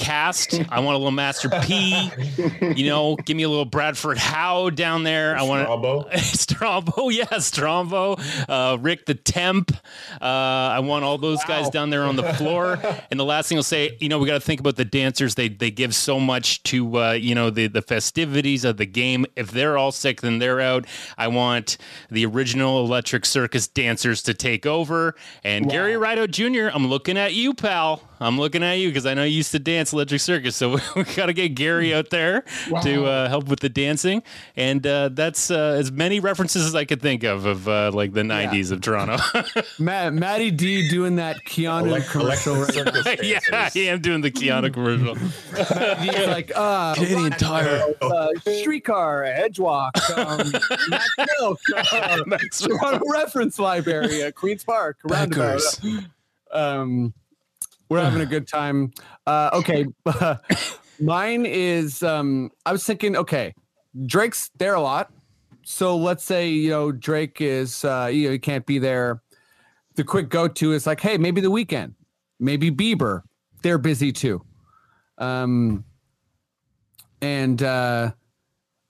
[0.00, 0.60] cast.
[0.70, 2.10] I want a little Master T.
[2.60, 5.36] You know, give me a little Bradford How down there.
[5.36, 6.10] I want Strombo.
[6.12, 9.70] Strombo, yeah, Strombo, uh, Rick the Temp.
[10.20, 12.78] Uh, I want all those guys down there on the floor.
[13.10, 15.34] and the last thing I'll say, you know, we got to think about the dancers.
[15.34, 19.26] They they give so much to uh, you know the the festivities of the game.
[19.36, 20.86] If they're all sick, then they're out.
[21.18, 21.76] I want
[22.10, 25.14] the original Electric Circus dancers to take over.
[25.44, 28.02] And Gary Rido Jr., I'm looking at you, pal.
[28.20, 30.54] I'm looking at you because I know you used to dance Electric Circus.
[30.56, 32.44] So we got to get Gary out there
[32.82, 34.22] to uh, help with the dancing.
[34.56, 38.12] And uh, that's uh, as many references as I could think of of uh, like
[38.12, 39.16] the 90s of Toronto.
[39.78, 42.56] Matt, Matty D doing that Keanu Elect- commercial.
[42.56, 43.04] electric Right?
[43.18, 43.76] circus yeah, dancers.
[43.76, 45.14] I am doing the Keanu commercial.
[45.14, 47.94] He's like, uh, Canadian Tire.
[48.02, 50.52] uh, streetcar, edgewalk, um,
[50.90, 51.02] Matt
[51.38, 52.18] Silk, uh,
[52.52, 55.60] Toronto Reference Library Queens Park, roundabout.
[56.52, 57.14] Um,
[57.90, 58.92] we're having a good time.
[59.26, 59.84] Uh, okay,
[61.00, 62.02] mine is.
[62.02, 63.52] Um, I was thinking, okay,
[64.06, 65.12] Drake's there a lot,
[65.62, 69.22] so let's say you know Drake is, uh, you know, he can't be there.
[69.96, 71.92] The quick go-to is like, hey, maybe the Weeknd,
[72.38, 73.22] maybe Bieber.
[73.62, 74.42] They're busy too.
[75.18, 75.84] Um,
[77.20, 78.12] and uh,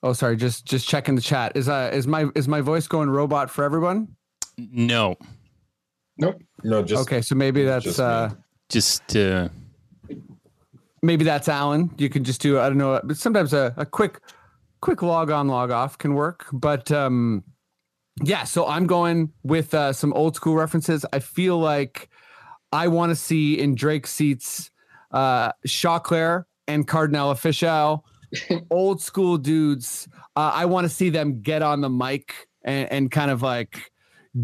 [0.05, 1.57] oh, sorry, just just checking the chat.
[1.57, 4.15] Is uh is my is my voice going robot for everyone?
[4.59, 5.17] No,
[6.21, 6.43] Nope.
[6.63, 8.05] No, just okay, so maybe that's just me.
[8.71, 9.49] Just uh,
[11.03, 11.91] maybe that's Alan.
[11.99, 14.21] You can just do I don't know, but sometimes a, a quick
[14.81, 16.47] quick log on log off can work.
[16.53, 17.45] But um
[18.23, 21.07] yeah, so I'm going with uh, some old school references.
[21.13, 22.11] I feel like
[22.71, 24.71] I want to see in Drake seats
[25.11, 28.03] uh Choclair and Kardinal Offishall,
[28.71, 30.09] old school dudes.
[30.37, 33.91] Uh, I want to see them get on the mic and, and kind of like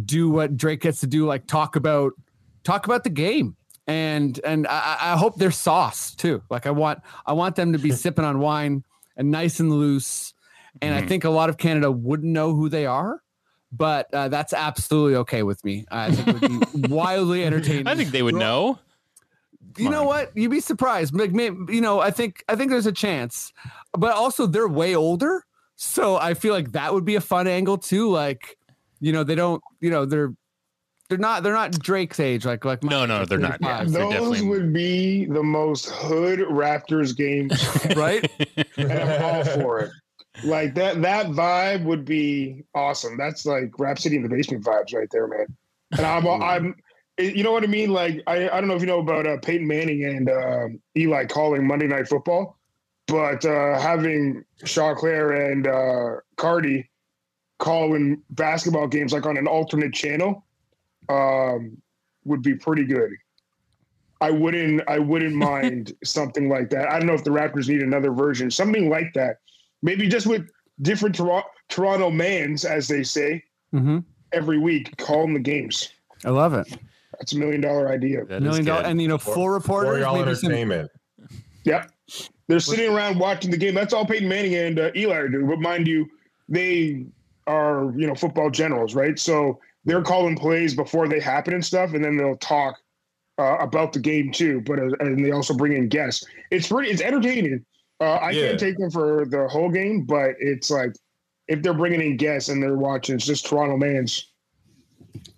[0.04, 2.12] do what Drake gets to do, like talk about
[2.64, 3.56] talk about the game.
[3.86, 6.42] And and I, I hope they're sauce too.
[6.50, 8.84] Like I want I want them to be sipping on wine
[9.16, 10.34] and nice and loose.
[10.82, 13.22] And I think a lot of Canada wouldn't know who they are,
[13.72, 15.86] but uh, that's absolutely okay with me.
[15.90, 17.86] I think it would be wildly entertaining.
[17.86, 18.78] I think they would know.
[19.78, 20.36] you know what?
[20.36, 21.14] You'd be surprised.
[21.14, 23.54] Like, you know, I think I think there's a chance,
[23.92, 25.46] but also they're way older,
[25.76, 28.10] so I feel like that would be a fun angle too.
[28.10, 28.58] Like,
[29.00, 30.34] you know, they don't, you know, they're
[31.08, 32.44] they're not they're not Drake's age.
[32.44, 33.58] Like, like No, no, they're not.
[33.60, 37.52] Yeah, 35, they're Those definitely- would be the most hood Raptors games,
[37.96, 38.28] right?
[38.76, 39.90] and I'm all for it.
[40.44, 43.16] Like that that vibe would be awesome.
[43.16, 45.46] That's like Rap City in the basement vibes right there, man.
[45.92, 46.74] And I'm I'm
[47.18, 47.90] you know what I mean?
[47.92, 51.24] Like I, I don't know if you know about uh, Peyton Manning and uh, Eli
[51.24, 52.58] calling Monday Night Football,
[53.06, 56.90] but uh, having Choclair and uh, Cardi
[57.58, 60.44] calling basketball games like on an alternate channel
[61.08, 61.76] um,
[62.24, 63.12] would be pretty good.
[64.20, 66.90] I wouldn't I wouldn't mind something like that.
[66.90, 69.38] I don't know if the Raptors need another version, something like that.
[69.82, 70.48] Maybe just with
[70.82, 73.42] different Tor- Toronto mans, as they say,
[73.72, 73.98] hmm
[74.32, 75.88] every week calling the games.
[76.24, 76.66] I love it.
[77.18, 78.24] That's a million dollar idea.
[78.24, 80.88] That is Million dollar, and you know, For- full for reporters, y'all maybe some.
[81.64, 81.90] Yep.
[82.48, 83.74] They're sitting around watching the game.
[83.74, 85.46] That's all Peyton Manning and uh, Eli do.
[85.46, 86.06] But mind you,
[86.48, 87.06] they
[87.46, 89.18] are you know football generals, right?
[89.18, 92.76] So they're calling plays before they happen and stuff, and then they'll talk
[93.38, 94.60] uh, about the game too.
[94.60, 96.24] But uh, and they also bring in guests.
[96.50, 96.90] It's pretty.
[96.90, 97.64] It's entertaining.
[98.00, 98.48] Uh, I Yeah.
[98.48, 100.92] can't take them for the whole game, but it's like
[101.48, 104.32] if they're bringing in guests and they're watching, it's just Toronto man's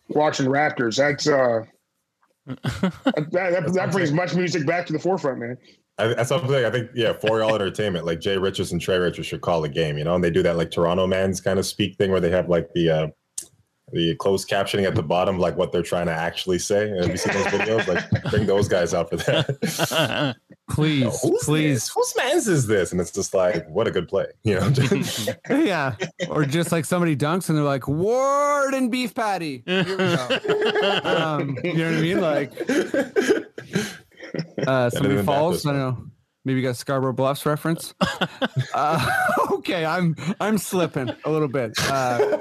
[0.09, 0.97] watching Raptors.
[0.97, 1.65] That's uh.
[2.65, 5.59] that, that, that brings much music back to the forefront, man.
[5.99, 9.27] I, that's something I think, yeah, for y'all entertainment, like Jay Richards and Trey Richards
[9.27, 11.67] should call a game, you know, and they do that like Toronto man's kind of
[11.67, 13.07] speak thing where they have like the uh
[13.93, 16.89] the closed captioning at the bottom, like what they're trying to actually say.
[16.89, 17.87] Have you seen those videos?
[17.87, 20.37] Like bring those guys out for that.
[20.71, 21.89] please, Who's please, this?
[21.89, 22.93] Whose man's is this?
[22.93, 24.73] And it's just like, what a good play, you know.
[25.65, 25.97] yeah.
[26.29, 29.63] Or just like somebody dunks and they're like, Ward and beef patty.
[29.67, 31.01] Here we go.
[31.05, 32.21] um, you know what I mean?
[32.21, 32.53] Like,
[34.67, 35.65] uh, somebody falls.
[35.67, 36.11] I don't know.
[36.49, 37.93] Maybe you got Scarborough Bluffs reference.
[38.75, 39.11] uh,
[39.53, 41.73] okay, I'm I'm slipping a little bit.
[41.79, 42.39] Uh,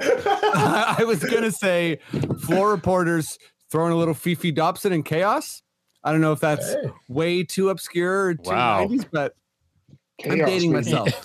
[0.54, 1.98] I was gonna say
[2.40, 3.38] floor reporters
[3.70, 5.62] throwing a little Fefe Dobson in chaos.
[6.02, 6.90] I don't know if that's Hey.
[7.10, 8.86] way too obscure or too Wow.
[8.86, 9.34] 90s, but
[10.24, 10.90] I'm Chaos, dating baby.
[10.90, 11.24] myself.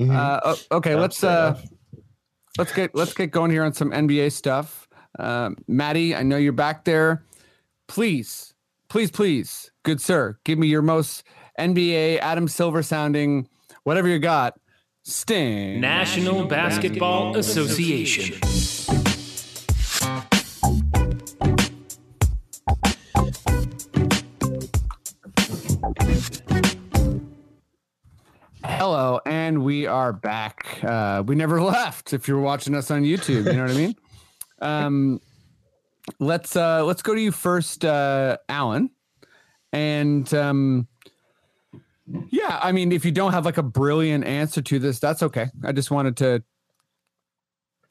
[0.00, 1.58] Uh, o- okay, let's uh,
[2.58, 4.88] let's get let's get going here on some NBA stuff.
[5.18, 7.24] Um, Maddie, I know you're back there.
[7.88, 8.54] Please,
[8.88, 11.22] please, please, good sir, give me your most
[11.58, 13.48] NBA Adam Silver sounding,
[13.84, 14.58] whatever you got.
[15.04, 15.80] Sting.
[15.80, 18.38] National Basketball Association.
[28.84, 30.82] Hello, and we are back.
[30.82, 32.12] Uh, we never left.
[32.12, 33.94] If you're watching us on YouTube, you know what I mean.
[34.60, 35.20] Um,
[36.18, 38.90] let's uh, let's go to you first, uh, Alan.
[39.72, 40.88] And um,
[42.30, 45.48] yeah, I mean, if you don't have like a brilliant answer to this, that's okay.
[45.64, 46.42] I just wanted to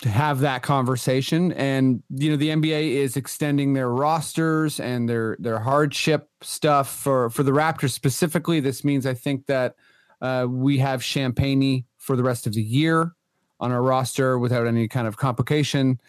[0.01, 1.53] to have that conversation.
[1.53, 7.29] And you know, the NBA is extending their rosters and their their hardship stuff for
[7.29, 8.59] for the Raptors specifically.
[8.59, 9.75] This means I think that
[10.21, 13.13] uh, we have Champagnie for the rest of the year
[13.59, 15.99] on our roster without any kind of complication.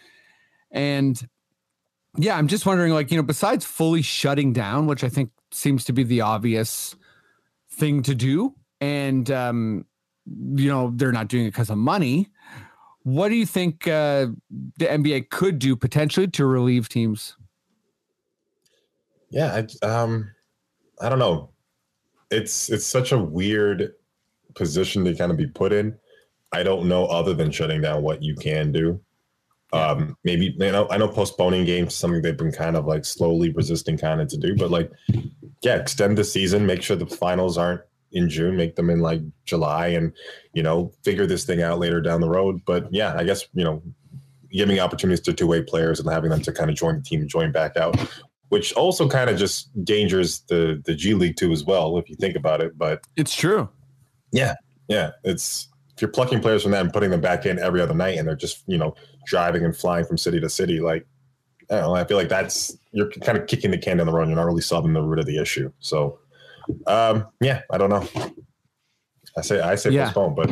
[0.71, 1.21] And
[2.17, 5.85] yeah, I'm just wondering, like, you know, besides fully shutting down, which I think seems
[5.85, 6.95] to be the obvious
[7.71, 9.87] thing to do, and um,
[10.27, 12.29] you know, they're not doing it because of money.
[13.05, 14.29] What do you think uh,
[14.77, 17.37] the NBA could do potentially to relieve teams?
[19.31, 20.31] Yeah, I, um,
[21.01, 21.51] I don't know.
[22.31, 23.93] It's it's such a weird
[24.55, 25.97] position to kind of be put in.
[26.53, 29.01] I don't know other than shutting down what you can do.
[29.73, 33.07] Um, maybe you know I know postponing games is something they've been kind of like
[33.07, 34.91] slowly resisting kind of to do, but like
[35.63, 37.81] yeah, extend the season, make sure the finals aren't
[38.13, 40.13] in June, make them in like July, and
[40.53, 42.61] you know figure this thing out later down the road.
[42.67, 43.83] But yeah, I guess you know
[44.53, 47.21] giving opportunities to two way players and having them to kind of join the team
[47.21, 47.97] and join back out,
[48.51, 52.17] which also kind of just dangers the the G League too as well if you
[52.17, 52.77] think about it.
[52.77, 53.71] But It's true.
[54.33, 54.55] Yeah,
[54.89, 57.95] yeah, it's if you're plucking players from that and putting them back in every other
[57.95, 58.95] night, and they're just you know
[59.27, 61.07] driving and flying from city to city, like
[61.71, 61.95] I don't know.
[61.95, 64.29] I feel like that's you're kind of kicking the can down the road.
[64.29, 65.71] You're not really solving the root of the issue.
[65.81, 66.19] So,
[66.87, 68.07] um, yeah, I don't know.
[69.37, 70.05] I say I say Yeah.
[70.05, 70.51] postpone, but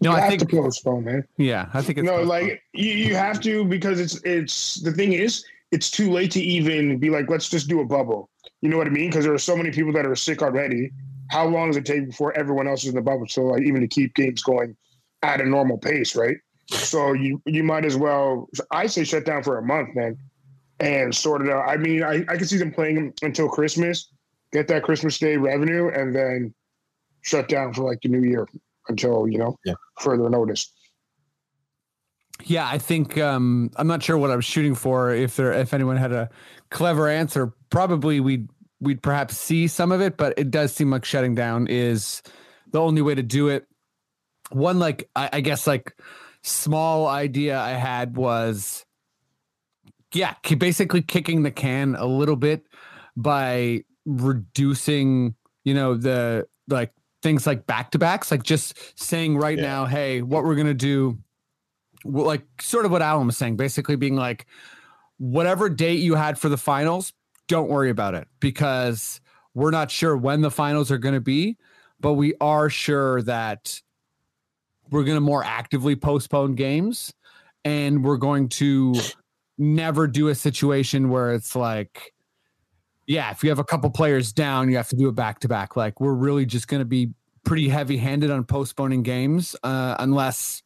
[0.00, 1.24] No, you I have think to postpone, man.
[1.36, 5.12] yeah, I think it's no, like you, you have to because it's it's the thing
[5.12, 8.30] is it's too late to even be like let's just do a bubble.
[8.60, 9.10] You know what I mean?
[9.10, 10.90] Because there are so many people that are sick already.
[11.30, 13.26] How long does it take before everyone else is in the bubble?
[13.28, 14.76] So like even to keep games going
[15.22, 16.36] at a normal pace, right?
[16.68, 18.48] So you you might as well.
[18.70, 20.16] I say shut down for a month, man,
[20.80, 21.68] and sort it out.
[21.68, 24.10] I mean, I I can see them playing until Christmas,
[24.52, 26.54] get that Christmas Day revenue, and then
[27.22, 28.46] shut down for like the New Year
[28.88, 29.74] until you know Yeah.
[30.00, 30.72] further notice.
[32.42, 35.14] Yeah, I think um, I'm not sure what I was shooting for.
[35.14, 36.28] If there, if anyone had a
[36.70, 38.48] clever answer, probably we'd
[38.84, 40.16] we'd perhaps see some of it.
[40.16, 42.22] But it does seem like shutting down is
[42.70, 43.66] the only way to do it.
[44.50, 45.96] One, like I, I guess, like
[46.42, 48.84] small idea I had was,
[50.12, 52.66] yeah, basically kicking the can a little bit
[53.16, 56.92] by reducing, you know, the like
[57.22, 59.64] things like back to backs, like just saying right Yeah.
[59.64, 61.18] now, hey, what we're gonna do
[62.04, 64.46] like sort of what Alan was saying, basically being like,
[65.18, 67.12] whatever date you had for the finals,
[67.48, 69.20] don't worry about it because
[69.54, 71.56] we're not sure when the finals are going to be,
[72.00, 73.80] but we are sure that
[74.90, 77.12] we're going to more actively postpone games
[77.64, 78.94] and we're going to
[79.58, 82.12] never do a situation where it's like,
[83.06, 85.48] yeah, if you have a couple players down, you have to do it back to
[85.48, 85.76] back.
[85.76, 87.10] Like, we're really just going to be
[87.44, 90.62] pretty heavy handed on postponing games uh, unless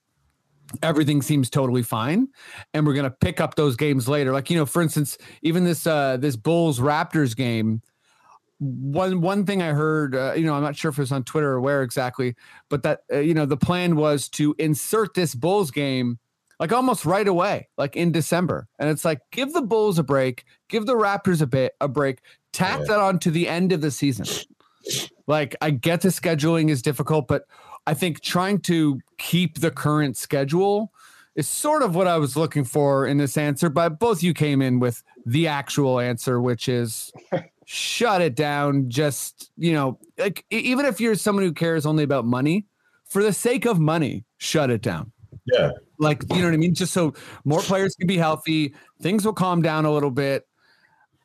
[0.82, 2.28] everything seems totally fine
[2.74, 4.32] and we're going to pick up those games later.
[4.32, 7.82] Like you know for instance even this uh this bulls raptors game
[8.60, 11.22] one one thing i heard uh, you know i'm not sure if it was on
[11.22, 12.34] twitter or where exactly
[12.68, 16.18] but that uh, you know the plan was to insert this bulls game
[16.58, 18.66] like almost right away like in december.
[18.80, 22.18] And it's like give the bulls a break give the raptors a bit a break
[22.52, 22.86] tack Yeah.
[22.88, 24.26] that on to the end of the season.
[25.28, 27.44] Like i get the scheduling is difficult but
[27.88, 30.92] i think trying to keep the current schedule
[31.34, 34.62] is sort of what i was looking for in this answer but both you came
[34.62, 37.12] in with the actual answer which is
[37.64, 42.24] shut it down just you know like even if you're someone who cares only about
[42.24, 42.64] money
[43.08, 45.10] for the sake of money, shut it down.
[45.46, 45.72] Yeah.
[45.98, 46.74] Like, you know what I mean?
[46.74, 47.14] Just so
[47.44, 50.46] more players can be healthy, things will calm down a little bit.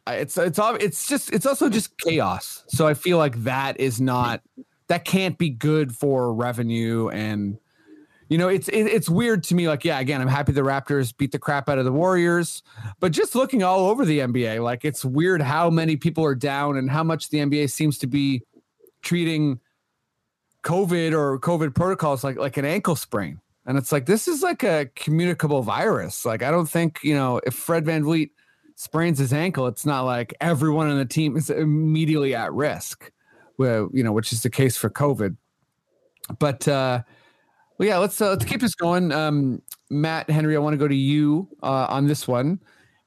[0.07, 2.63] It's it's all it's just it's also just chaos.
[2.67, 4.41] So I feel like that is not
[4.93, 7.09] that can't be good for revenue.
[7.09, 7.57] And
[8.29, 11.15] you know it's it, it's weird to me like yeah again i'm happy the raptors
[11.15, 12.63] beat the crap out of the warriors
[12.99, 16.77] but just looking all over the nba like it's weird how many people are down
[16.77, 18.41] and how much the nba seems to be
[19.03, 19.59] treating
[20.63, 23.39] covid or covid protocols like like an ankle sprain.
[23.65, 26.25] And it's like this is like a communicable virus.
[26.25, 28.31] Like i don't think you know if fred vanvleet
[28.75, 33.11] sprains his ankle it's not like everyone on the team is immediately at risk
[33.59, 35.35] you know which is the case for covid
[36.39, 37.01] but uh
[37.77, 39.11] well, yeah, let's uh, let's keep this going.
[39.11, 42.59] Um, Matt Henry, I want to go to you uh, on this one,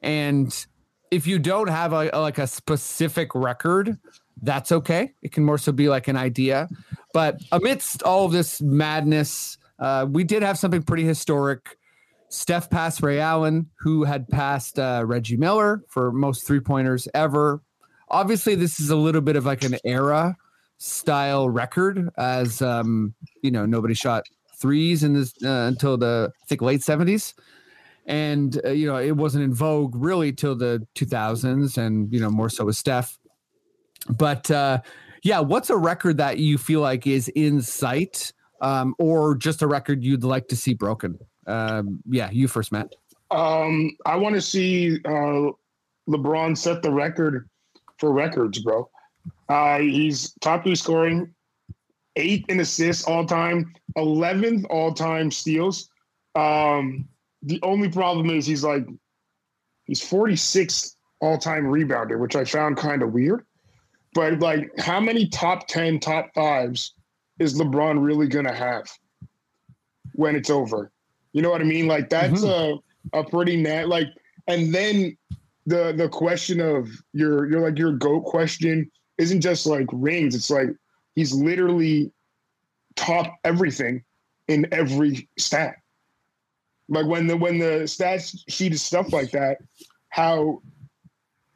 [0.02, 0.66] and
[1.10, 3.96] if you don't have a, a- like a specific record,
[4.42, 5.12] that's okay.
[5.22, 6.68] It can more so be like an idea.
[7.14, 11.78] But amidst all of this madness, uh, we did have something pretty historic.
[12.28, 17.62] Steph passed Ray Allen, who had passed uh, Reggie Miller for most three pointers ever.
[18.08, 20.36] Obviously, this is a little bit of like an era
[20.78, 24.24] style record, as um, you know, nobody shot
[24.58, 27.34] threes in this uh, until the I think late seventies,
[28.06, 32.20] and uh, you know it wasn't in vogue really till the two thousands, and you
[32.20, 33.18] know more so with Steph.
[34.08, 34.80] But uh,
[35.22, 39.66] yeah, what's a record that you feel like is in sight, um, or just a
[39.66, 41.18] record you'd like to see broken?
[41.46, 42.92] Um, yeah, you first, Matt.
[43.30, 45.50] Um, I want to see uh,
[46.08, 47.48] LeBron set the record
[47.98, 48.88] for records, bro.
[49.48, 51.34] Uh, he's top three scoring,
[52.16, 55.88] eighth in assists all time, eleventh all time steals.
[56.34, 57.08] Um,
[57.42, 58.86] the only problem is he's like
[59.84, 63.44] he's 46th all time rebounder, which I found kind of weird.
[64.14, 66.94] But like, how many top 10, top fives
[67.38, 68.86] is LeBron really gonna have
[70.12, 70.90] when it's over?
[71.32, 71.86] You know what I mean?
[71.86, 72.78] Like that's a
[73.12, 74.08] a pretty net like
[74.48, 75.16] and then
[75.66, 80.50] the the question of your your like your goat question isn't just like rings it's
[80.50, 80.68] like
[81.14, 82.10] he's literally
[82.94, 84.02] top everything
[84.48, 85.76] in every stat
[86.88, 89.58] like when the when the stats sheet is stuff like that
[90.08, 90.62] how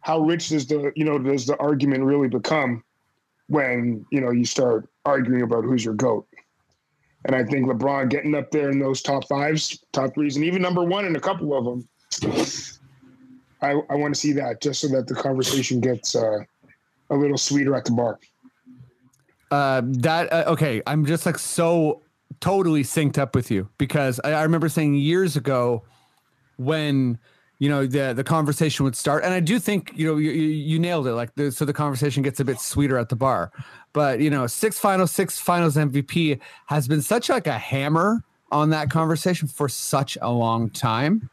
[0.00, 2.82] how rich does the you know does the argument really become
[3.48, 6.26] when you know you start arguing about who's your goat
[7.24, 10.62] and I think LeBron getting up there in those top fives, top threes, and even
[10.62, 11.88] number one in a couple of them.
[13.62, 16.38] I, I want to see that just so that the conversation gets uh,
[17.10, 18.18] a little sweeter at the bar.
[19.50, 20.80] Uh, that uh, okay.
[20.86, 22.02] I'm just like so
[22.40, 25.82] totally synced up with you because I, I remember saying years ago
[26.56, 27.18] when
[27.58, 30.78] you know the the conversation would start, and I do think you know you, you
[30.78, 31.14] nailed it.
[31.14, 33.50] Like the, so, the conversation gets a bit sweeter at the bar.
[33.92, 38.70] But you know, six finals, six finals MVP has been such like a hammer on
[38.70, 41.28] that conversation for such a long time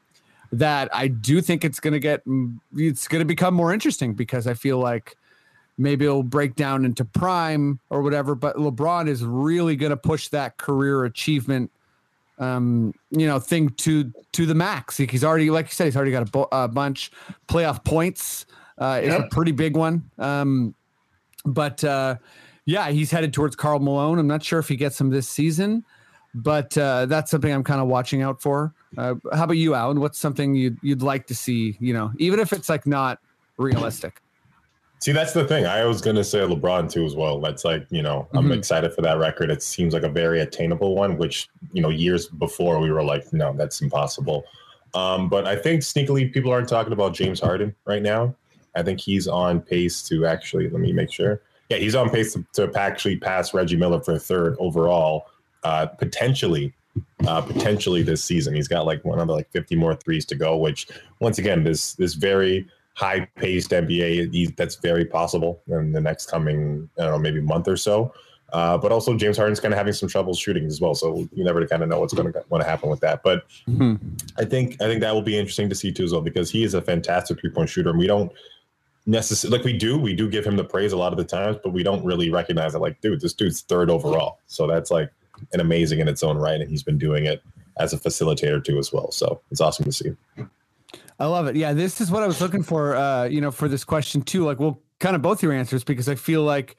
[0.52, 2.24] that I do think it's going to get
[2.76, 5.16] it's going to become more interesting because I feel like
[5.78, 10.30] maybe it'll break down into prime or whatever but LeBron is really going to push
[10.30, 11.72] that career achievement
[12.40, 14.98] um you know thing to to the max.
[14.98, 17.12] He's already like you said he's already got a, bu- a bunch
[17.48, 18.46] playoff points
[18.78, 20.10] uh is a pretty big one.
[20.20, 20.76] Um
[21.46, 22.16] but uh
[22.66, 24.20] yeah he's headed towards Karl Malone.
[24.20, 25.84] I'm not sure if he gets him this season
[26.44, 28.74] but uh, that's something I'm kind of watching out for.
[28.98, 30.00] Uh, how about you, Alan?
[30.00, 31.78] What's something you'd you'd like to see?
[31.80, 33.20] You know, even if it's like not
[33.58, 34.22] realistic.
[35.00, 35.66] See, that's the thing.
[35.66, 37.40] I was going to say LeBron too as well.
[37.40, 38.58] That's like, you know, I'm Mhm.
[38.58, 39.52] excited for that record.
[39.52, 43.32] It seems like a very attainable one, which, you know, years before we were like,
[43.32, 44.44] no, that's impossible.
[44.96, 48.36] Um, but I think sneakily people aren't talking about James Harden right now.
[48.76, 51.42] I think he's on pace to actually, let me make sure.
[51.70, 55.28] Yeah, he's on pace to, to actually pass Reggie Miller for third overall,
[55.68, 56.74] uh, potentially,
[57.28, 58.56] uh, potentially this season.
[58.56, 60.88] He's got like one of the like 50 more threes to go, which
[61.20, 64.34] once again, this this very high paced NBA.
[64.34, 68.14] He, that's very possible in the next coming, I don't know, maybe month or so.
[68.54, 71.44] Uh, but also James Harden's kind of having some trouble shooting as well, so you
[71.44, 73.22] never kind of know what's going to want to happen with that.
[73.24, 73.44] But
[74.38, 76.64] I think I think that will be interesting to see too as well because he
[76.64, 78.32] is a fantastic three point shooter, and we don't
[79.06, 81.58] necessarily like we do we do give him the praise a lot of the times,
[81.62, 82.80] but we don't really recognize it.
[82.80, 85.12] Like, dude, this dude's third overall, so that's like
[85.54, 87.42] an amazing in its own right, and he's been doing it
[87.80, 89.12] as a facilitator too as well.
[89.12, 90.12] So it's awesome to see.
[91.20, 91.56] I love it.
[91.56, 92.96] Yeah, this is what I was looking for.
[92.96, 94.46] Uh, you know, for this question too.
[94.46, 96.78] Like, well, kind of both your answers because I feel like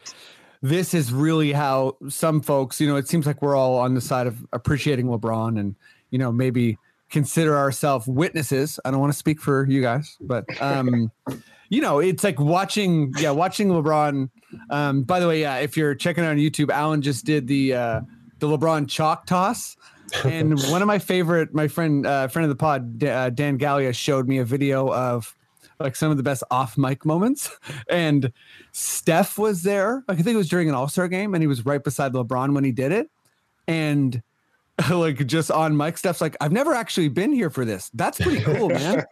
[0.63, 2.81] this is really how some folks.
[2.81, 5.75] You know, it seems like we're all on the side of appreciating LeBron and
[6.11, 6.79] you know maybe
[7.11, 8.79] consider ourselves witnesses.
[8.85, 11.11] I don't want to speak for you guys, but um,
[11.69, 13.13] you know, it's like watching.
[13.19, 14.31] Yeah, watching LeBron.
[14.71, 17.75] Um, by the way, yeah, if you're checking out on YouTube, Alan just did the.
[17.75, 18.01] Uh,
[18.39, 19.77] the LeBron chalk toss.
[20.25, 23.57] And one of my favorite, my friend, uh, friend of the pod, D- uh, Dan
[23.57, 25.35] Gallia, showed me a video of
[25.81, 27.51] like some of the best off mic moments.
[27.91, 28.33] And
[28.73, 30.05] Steph was there.
[30.09, 32.13] Like I think it was during an All Star game, and he was right beside
[32.13, 33.11] LeBron when he did it.
[33.67, 34.23] And
[34.91, 37.91] like just on mic, Steph's like, "I've never actually been here for this.
[37.95, 39.05] That's pretty cool, man."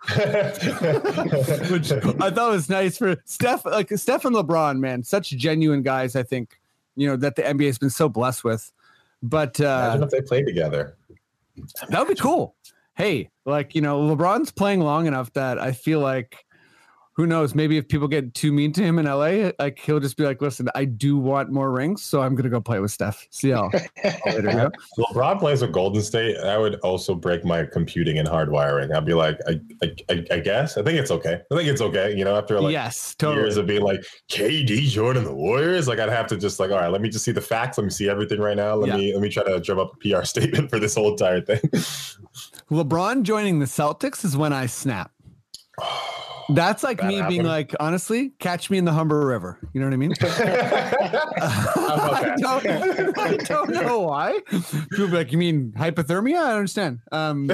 [1.70, 3.64] Which I thought was nice for Steph.
[3.64, 6.14] Like Steph and LeBron, man, such genuine guys.
[6.14, 6.60] I think
[6.96, 8.72] you know that the NBA has been so blessed with.
[9.28, 10.96] But Imagine uh, if they played together.
[11.88, 12.54] that would be cool.
[12.96, 16.45] Hey, like you know, LeBron's playing long enough that I feel like
[17.16, 20.18] who knows, maybe if people get too mean to him in LA, like he'll just
[20.18, 23.26] be like, listen, I do want more rings, so I'm gonna go play with Steph.
[23.30, 23.70] See y'all
[24.26, 24.50] later.
[24.50, 24.68] yeah?
[24.98, 26.36] LeBron plays with Golden State.
[26.36, 28.94] I would also break my computing and hardwiring.
[28.94, 30.76] I'd be like, I, I, I, I guess.
[30.76, 31.40] I think it's okay.
[31.50, 32.14] I think it's okay.
[32.14, 33.42] You know, after like yes, totally.
[33.44, 36.76] years of being like KD Jordan the Warriors, like I'd have to just like, all
[36.76, 37.78] right, let me just see the facts.
[37.78, 38.74] Let me see everything right now.
[38.74, 38.96] Let Yeah.
[38.98, 41.60] me let me try to drum up a PR statement for this whole entire thing.
[42.70, 45.12] LeBron joining the Celtics is when I snap.
[46.50, 49.58] That's like That me being like, honestly, catch me in the Humber River.
[49.72, 50.14] You know what I mean?
[51.38, 54.40] I, don't, I don't know why.
[54.90, 56.36] People be like, you mean hypothermia?
[56.36, 57.00] I don't understand.
[57.12, 57.50] Um,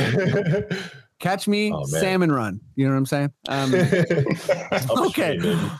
[1.18, 2.60] catch me, Oh, salmon run.
[2.76, 3.32] You know what I'm saying?
[3.48, 3.72] Um,
[4.90, 5.38] Oh, Okay.
[5.38, 5.70] a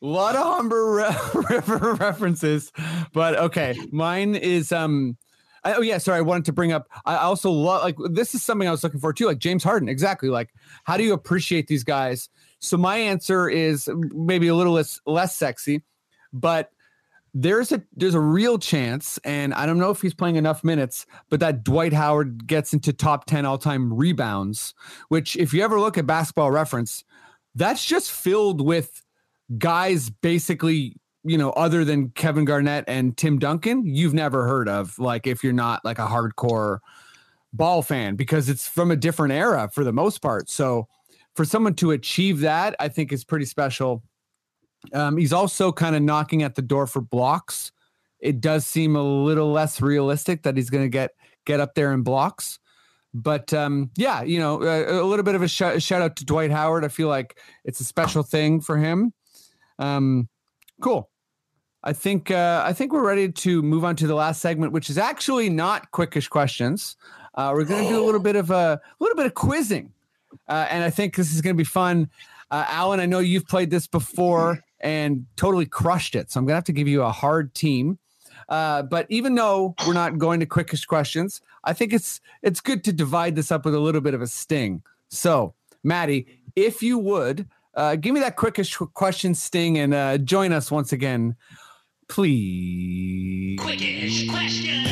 [0.00, 2.72] lot of Humber Re- River references,
[3.12, 5.16] but okay, mine is um.
[5.64, 6.18] I, oh yeah, sorry.
[6.18, 6.88] I wanted to bring up.
[7.06, 9.26] I also love like this is something I was looking for too.
[9.26, 10.28] Like James Harden, exactly.
[10.28, 10.48] Like
[10.82, 12.28] how do you appreciate these guys?
[12.62, 15.82] So my answer is maybe a little less less sexy,
[16.32, 16.70] but
[17.34, 21.04] there's a there's a real chance, and I don't know if he's playing enough minutes,
[21.28, 24.74] but that Dwight Howard gets into top ten all time rebounds.
[25.08, 27.04] Which, if you ever look at Basketball Reference,
[27.56, 29.02] that's just filled with
[29.58, 34.98] guys basically you know other than kevin garnett and tim duncan you've never heard of
[34.98, 36.78] like if you're not like a hardcore
[37.52, 40.88] ball fan because it's from a different era for the most part so
[41.34, 44.02] for someone to achieve that i think is pretty special
[44.94, 47.72] um, he's also kind of knocking at the door for blocks
[48.20, 51.12] it does seem a little less realistic that he's going to get
[51.44, 52.58] get up there in blocks
[53.14, 56.24] but um, yeah, you know, a, a little bit of a sh- shout out to
[56.24, 56.84] Dwight Howard.
[56.84, 59.12] I feel like it's a special thing for him.
[59.78, 60.28] Um,
[60.80, 61.10] cool.
[61.84, 64.88] I think uh, I think we're ready to move on to the last segment, which
[64.88, 66.96] is actually not quickish questions.
[67.34, 69.92] Uh, we're going to do a little bit of a, little bit of quizzing,
[70.48, 72.10] uh, and I think this is going to be fun.
[72.50, 76.52] Uh, Alan, I know you've played this before and totally crushed it, so I'm going
[76.52, 77.98] to have to give you a hard team.
[78.48, 82.84] Uh, but even though we're not going to quickish questions, I think it's it's good
[82.84, 84.82] to divide this up with a little bit of a sting.
[85.08, 86.26] So, Maddie,
[86.56, 90.92] if you would uh, give me that quickish question sting and uh, join us once
[90.92, 91.36] again,
[92.08, 93.58] please.
[93.58, 94.82] Quickish question.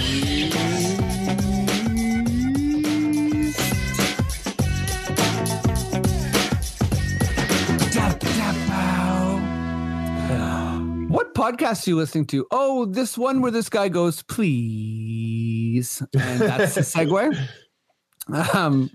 [11.21, 12.47] What podcast are you listening to?
[12.51, 16.03] Oh, this one where this guy goes, please.
[16.19, 17.37] And that's the segue.
[18.55, 18.91] Um,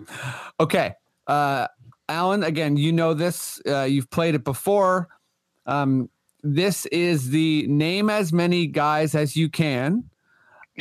[0.59, 0.93] okay.
[1.27, 1.67] Uh,
[2.09, 3.61] Alan, again, you know this.
[3.67, 5.07] Uh, you've played it before.
[5.67, 6.09] Um,
[6.41, 10.09] this is the name as many guys as you can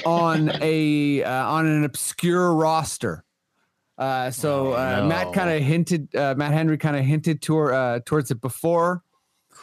[0.07, 3.23] on a uh, on an obscure roster.
[3.99, 5.33] Uh, so uh, Matt no.
[5.33, 9.04] kind of hinted, uh, Matt Henry kind of hinted toward, uh, towards it before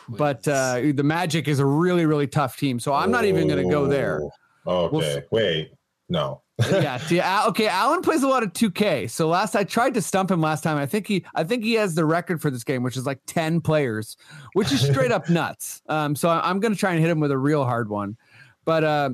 [0.10, 2.80] but uh, the Magic is a really, really tough team.
[2.80, 4.22] So I'm not even going to go there.
[4.66, 5.24] Oh, Okay.
[5.32, 5.72] We'll Wait.
[6.10, 6.42] No.
[6.70, 6.98] yeah.
[7.08, 7.68] See, okay.
[7.68, 9.10] Alan plays a lot of 2K.
[9.10, 10.78] So last I tried to stump him last time.
[10.78, 13.20] I think he, I think he has the record for this game, which is like
[13.26, 14.18] 10 players,
[14.54, 15.82] which is straight up nuts.
[15.88, 18.18] Um, so I'm going to try and hit him with a real hard one.
[18.66, 19.10] But uh,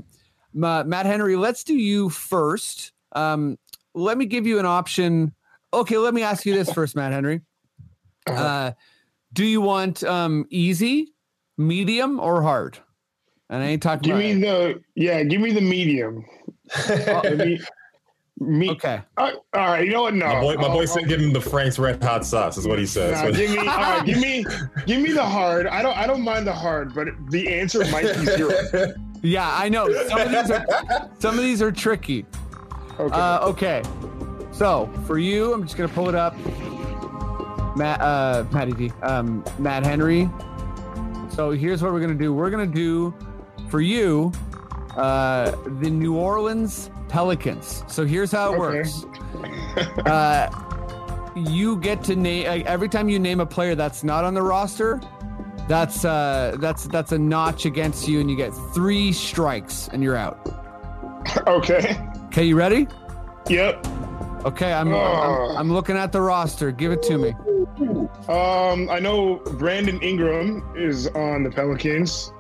[0.53, 2.91] Ma- Matt Henry, let's do you first.
[3.13, 3.57] Um,
[3.93, 5.33] let me give you an option.
[5.73, 7.41] Okay, let me ask you this first, Matt Henry.
[8.25, 8.71] Uh,
[9.33, 11.13] do you want um, easy,
[11.57, 12.77] medium, or hard?
[13.49, 14.23] And I ain't talking Give about.
[14.23, 15.23] me the yeah.
[15.23, 16.25] Give me the medium.
[16.87, 17.59] Let me-
[18.39, 19.01] me, okay.
[19.17, 19.83] uh, all right.
[19.83, 20.13] You know what?
[20.13, 20.27] No.
[20.27, 22.77] My boy, my boy I'll- said give him the Frank's Red Hot Sauce, is what
[22.77, 23.19] he says.
[23.23, 24.45] Nah, give me, all right, give me,
[24.85, 25.65] give me the hard.
[25.65, 28.51] I don't, I don't mind the hard, but the answer might be zero.
[29.23, 29.91] Yeah, I know.
[30.07, 32.23] Some of these are some of these are tricky.
[32.99, 33.15] Okay.
[33.15, 33.81] Uh, okay.
[34.51, 36.35] So for you, I'm just gonna pull it up.
[37.77, 40.29] Matt, uh, Matty D, um, Matt Henry.
[41.29, 42.33] So here's what we're gonna do.
[42.33, 43.13] We're gonna do
[43.69, 44.31] for you,
[44.95, 47.83] uh, the New Orleans Pelicans.
[47.87, 48.59] So here's how it Okay.
[48.59, 49.05] works.
[50.07, 50.49] Uh,
[51.35, 54.99] you get to name every time you name a player that's not on the roster.
[55.67, 60.15] That's uh, that's that's a notch against you, and you get three strikes, and you're
[60.15, 60.39] out.
[61.45, 61.99] Okay.
[62.27, 62.87] Okay, you ready?
[63.49, 63.85] Yep.
[64.45, 65.49] Okay, I'm, Oh.
[65.51, 66.71] I'm I'm looking at the roster.
[66.71, 67.29] Give it to me.
[68.29, 72.31] Um, I know Brandon Ingram is on the Pelicans.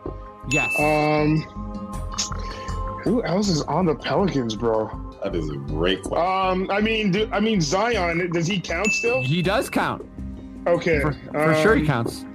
[0.49, 0.71] Yes.
[0.79, 1.37] Um,
[3.03, 4.87] who else is on the Pelicans, bro?
[5.23, 6.63] That is a great question.
[6.63, 8.31] Um, I mean, do, I mean Zion.
[8.31, 9.21] Does he count still?
[9.21, 10.05] he does count.
[10.67, 12.25] Okay, For, for sure he um, counts.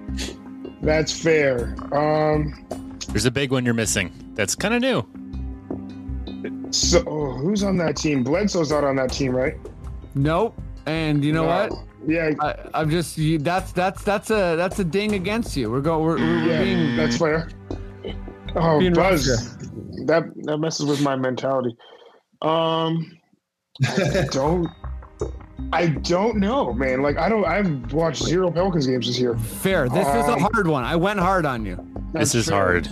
[0.82, 1.76] That's fair.
[1.94, 2.66] Um,
[3.08, 4.12] There's a big one you're missing.
[4.34, 5.06] That's kind of new.
[6.72, 8.22] So oh, who's on that team?
[8.24, 9.54] Bledsoe's not on that team, right?
[10.14, 10.60] Nope.
[10.86, 11.48] And you know No.
[11.68, 11.72] what?
[12.06, 15.70] Yeah, I, I'm just you, that's that's that's a that's a ding against you.
[15.70, 17.48] We're going we're, we're yeah, being that's fair.
[18.56, 19.56] Oh, being rough Buzz,
[20.06, 21.76] that that messes with my mentality.
[22.42, 23.08] Um,
[23.86, 24.68] I don't.
[25.72, 27.02] I don't know, man.
[27.02, 27.44] Like I don't.
[27.46, 29.38] I've watched zero Pelicans games this year.
[29.38, 29.88] fair.
[29.88, 30.82] This is a Um, hard one.
[30.82, 31.78] I went hard on you.
[32.12, 32.56] This is fair.
[32.56, 32.88] hard.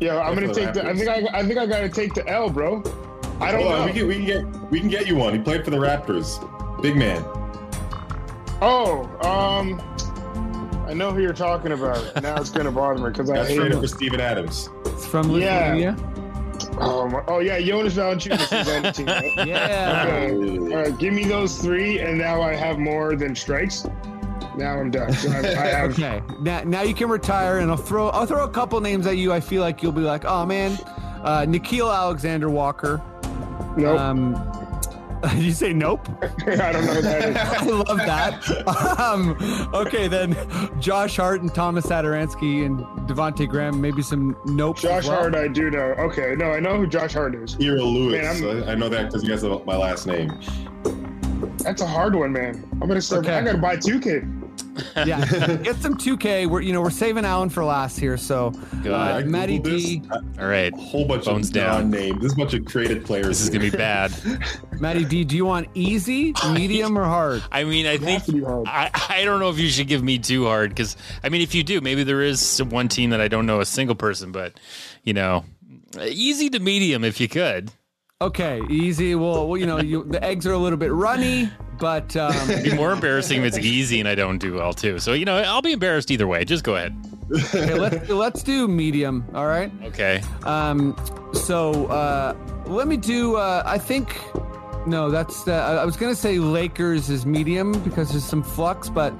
[0.00, 0.86] Yeah, I'm gonna take the.
[0.86, 1.38] I think I.
[1.38, 2.82] I think I gotta take the L, bro.
[3.40, 3.86] I don't Hold on, know.
[3.86, 5.32] we can, we can get we can get you one.
[5.34, 6.40] He played for the Raptors.
[6.82, 7.22] Big man.
[8.62, 9.80] Oh, um,
[10.88, 12.22] I know who you're talking about.
[12.22, 13.80] Now it's gonna bother me because I Got hate traded him.
[13.82, 14.70] for Steven Adams.
[14.86, 15.72] It's from Yeah.
[15.74, 15.96] Lithuania.
[16.78, 19.06] Oh, my, oh yeah, Jonas Valanciunas is on the team.
[19.06, 19.32] Right?
[19.46, 20.04] Yeah.
[20.06, 20.58] Okay.
[20.74, 23.86] All right, give me those three, and now I have more than strikes.
[24.56, 25.12] Now I'm done.
[25.12, 25.90] So I, I have.
[25.92, 26.22] Okay.
[26.40, 29.32] Now, now you can retire, and I'll throw I'll throw a couple names at you.
[29.32, 30.72] I feel like you'll be like, oh man,
[31.22, 33.02] uh, Nickeil Alexander Walker.
[33.76, 34.00] Nope.
[34.00, 34.52] Um,
[35.36, 36.06] you say nope.
[36.22, 37.36] I don't know who that is.
[37.36, 38.98] I love that.
[39.00, 39.36] Um,
[39.74, 40.36] okay, then
[40.80, 42.78] Josh Hart and Tomas Satoransky and
[43.08, 43.80] Devonte Graham.
[43.80, 44.78] Maybe some nope.
[44.78, 45.94] Josh Hart, I do know.
[45.98, 47.56] Okay, no, I know who Josh Hart is.
[47.56, 48.22] Kira Lewis.
[48.22, 50.30] Man, I'm- I, I know that because he has the- my last name.
[51.58, 52.66] That's a hard one, man.
[52.80, 53.24] I'm gonna start.
[53.24, 53.34] Okay.
[53.36, 54.42] I gotta buy 2K.
[55.06, 55.24] Yeah,
[55.62, 56.48] get some 2K.
[56.48, 58.16] We're you know we're saving Alan for last here.
[58.18, 58.50] So
[58.82, 58.92] Good.
[58.92, 60.10] uh, I Matty D, this.
[60.10, 60.72] A All right.
[60.74, 61.90] whole bunch Bones of down.
[61.90, 62.20] names.
[62.20, 63.26] This is a bunch of created players.
[63.28, 64.12] This is gonna be bad.
[64.80, 65.24] Matty D.
[65.24, 67.42] Do you want easy, medium, or hard?
[67.50, 68.66] I mean, I think to be hard.
[68.66, 71.54] I, I don't know if you should give me too hard because I mean, if
[71.54, 74.58] you do, maybe there is one team that I don't know a single person, but
[75.04, 75.44] you know,
[76.02, 77.70] easy to medium if you could.
[78.22, 79.14] Okay, easy.
[79.14, 82.64] Well, well you know, you, the eggs are a little bit runny, but um, It'd
[82.64, 84.98] be more embarrassing if it's easy and I don't do well too.
[84.98, 86.42] So you know, I'll be embarrassed either way.
[86.46, 86.96] Just go ahead.
[87.30, 89.22] okay, let's let's do medium.
[89.34, 89.70] All right.
[89.84, 90.22] Okay.
[90.44, 90.96] Um,
[91.34, 93.36] so uh, let me do.
[93.36, 94.18] Uh, I think.
[94.86, 95.46] No, that's.
[95.46, 99.12] Uh, I I was gonna say Lakers is medium because there's some flux, but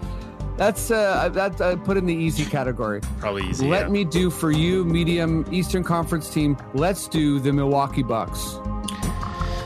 [0.57, 3.03] that's uh, that I put in the easy category.
[3.19, 3.69] Probably easy.
[3.69, 3.89] Let yeah.
[3.89, 6.57] me do for you, medium Eastern Conference team.
[6.73, 8.59] Let's do the Milwaukee Bucks.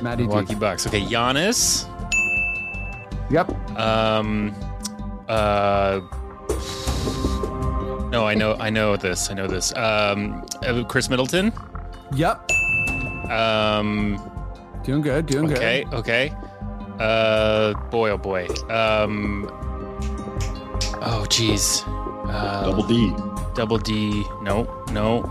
[0.02, 0.60] Matty Milwaukee D.
[0.60, 0.86] Bucks.
[0.86, 1.86] Okay, Giannis.
[3.30, 3.50] Yep.
[3.78, 4.54] Um.
[5.28, 6.00] Uh.
[8.10, 8.56] No, I know.
[8.58, 9.30] I know this.
[9.30, 9.72] I know this.
[9.76, 10.44] Um.
[10.66, 11.52] uh, Khris Middleton.
[12.14, 12.50] Yep.
[13.30, 14.20] Um.
[14.82, 15.26] Doing good.
[15.26, 15.58] Doing good.
[15.58, 15.84] Okay.
[15.92, 16.32] Okay.
[16.98, 17.74] Uh.
[17.90, 18.10] Boy.
[18.10, 18.48] Oh boy.
[18.68, 19.48] Um.
[21.02, 21.84] Oh geez.
[21.86, 23.12] Uh, Double D.
[23.54, 24.24] Double D.
[24.42, 24.84] No.
[24.92, 25.22] No.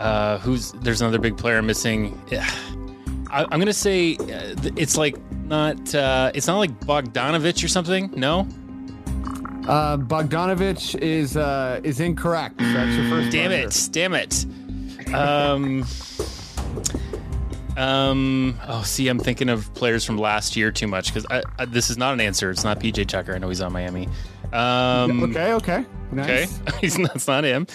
[0.00, 0.38] Uh.
[0.38, 0.72] Who's?
[0.72, 2.20] There's another big player missing.
[3.30, 5.94] I, I'm gonna say uh, th- it's like not.
[5.94, 8.10] Uh, it's not like Bogdanovich or something.
[8.16, 8.40] No.
[9.68, 12.60] Uh, Bogdanovich is uh, is incorrect.
[12.60, 13.30] So that's your first.
[13.30, 13.86] Damn buzzer.
[13.88, 13.92] it!
[13.92, 15.14] Damn it!
[15.14, 15.84] Um,
[17.76, 18.58] um.
[18.66, 21.26] Oh, see, I'm thinking of players from last year too much because
[21.68, 22.50] this is not an answer.
[22.50, 23.34] It's not PJ Tucker.
[23.34, 24.08] I know he's on Miami.
[24.52, 25.52] Um, Okay.
[25.52, 25.84] Okay.
[26.12, 26.60] Okay, Nice.
[26.80, 27.68] he's not, it's not him.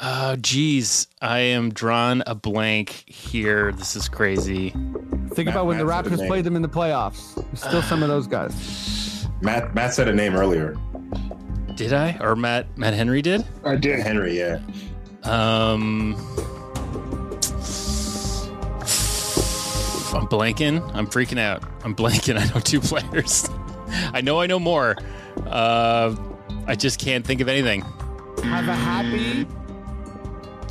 [0.00, 3.72] Oh, geez, I am drawn a blank here.
[3.72, 4.70] This is crazy.
[4.70, 7.34] Think Matt- about when the Matt said Raptors played them in the playoffs.
[7.34, 9.26] There's still some of those guys.
[9.40, 10.76] Matt Matt said a name earlier.
[11.74, 13.44] Did I or Matt Matt Henry did?
[13.64, 13.98] I did.
[14.00, 14.60] Henry, yeah.
[15.24, 16.14] Um,
[20.14, 20.88] I'm blanking.
[20.94, 21.64] I'm freaking out.
[21.84, 22.38] I'm blanking.
[22.40, 23.48] I know two players.
[24.12, 24.96] I know I know more.
[25.44, 26.14] Uh,
[26.68, 27.82] I just can't think of anything.
[28.44, 29.46] Have a happy.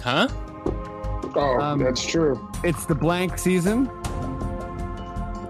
[0.08, 0.28] Huh?
[1.36, 2.40] Oh, Um, that's true.
[2.64, 3.90] It's the blank season.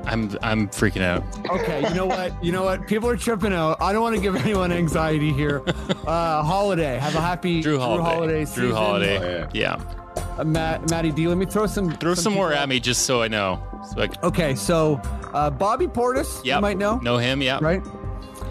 [0.08, 1.22] I'm I'm freaking out.
[1.52, 2.44] Okay, you know what?
[2.44, 2.88] You know what?
[2.88, 3.78] People are tripping out.
[3.82, 5.62] I don't want to give anyone anxiety here.
[6.08, 6.98] Uh, holiday.
[6.98, 8.46] Have a happy Jrue Holiday.
[8.46, 8.64] season.
[8.72, 9.18] Jrue Holiday.
[9.18, 9.76] Oh, yeah.
[9.78, 10.36] yeah.
[10.40, 11.28] Uh, Matt, Matty D.
[11.28, 11.92] Let me throw some.
[11.92, 13.62] Throw some, more at me just so I know.
[13.94, 15.02] So I, Okay, so
[15.34, 16.46] uh, Bobby Portis.
[16.46, 16.56] yep.
[16.58, 16.96] You might know.
[17.00, 17.42] Know him.
[17.42, 17.60] yeah.
[17.62, 17.82] Right.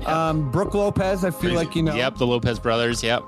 [0.04, 1.24] Um, Brook Lopez.
[1.24, 1.56] I feel Crazy.
[1.56, 1.94] like you know.
[1.94, 2.16] Yep.
[2.16, 3.02] The Lopez brothers.
[3.02, 3.26] Yep.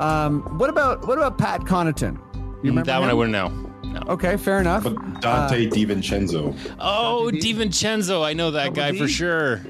[0.00, 2.18] Um, what about what about Pat Connaughton?
[2.34, 3.18] You remember that one I him?
[3.18, 3.48] wouldn't know.
[3.92, 4.00] No.
[4.12, 4.84] Okay, fair enough.
[4.84, 6.56] But Donte DiVincenzo.
[6.80, 7.54] Oh, Dante D?
[7.54, 8.24] DiVincenzo.
[8.24, 8.98] I know that Double guy D?
[8.98, 9.60] for sure.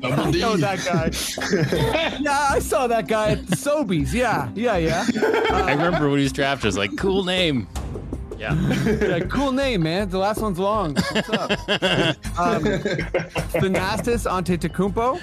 [0.00, 0.40] Double I D.
[0.40, 2.18] know that guy.
[2.20, 4.12] yeah, I saw that guy at the Sobeys.
[4.12, 5.04] Yeah, yeah, yeah.
[5.50, 6.66] I remember when he was drafted.
[6.66, 7.66] I was like, cool name.
[8.38, 8.54] Yeah.
[8.84, 10.08] Yeah, cool name, man.
[10.10, 10.94] The last one's long.
[10.94, 11.50] What's up?
[12.38, 12.62] um,
[13.58, 15.20] Thanasis Antetokounmpo.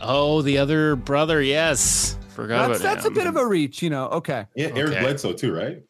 [0.00, 1.42] Oh, the other brother.
[1.42, 2.16] Yes.
[2.34, 4.06] Forgot That's about that's a bit of a reach, you know.
[4.08, 4.46] Okay.
[4.56, 5.00] Yeah, Eric Okay.
[5.00, 5.82] Bledsoe too, right?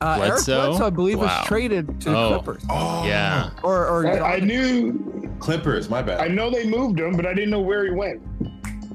[0.00, 0.66] Uh, Eric Bledsoe?
[0.68, 1.24] Bledsoe, I believe, Wow.
[1.40, 2.28] was traded to the Oh.
[2.40, 2.64] Clippers.
[2.70, 3.50] Oh, Yeah.
[3.62, 5.88] Or, or I, I knew, Clippers.
[5.90, 6.20] My bad.
[6.20, 8.22] I know they moved him, but I didn't know where he went.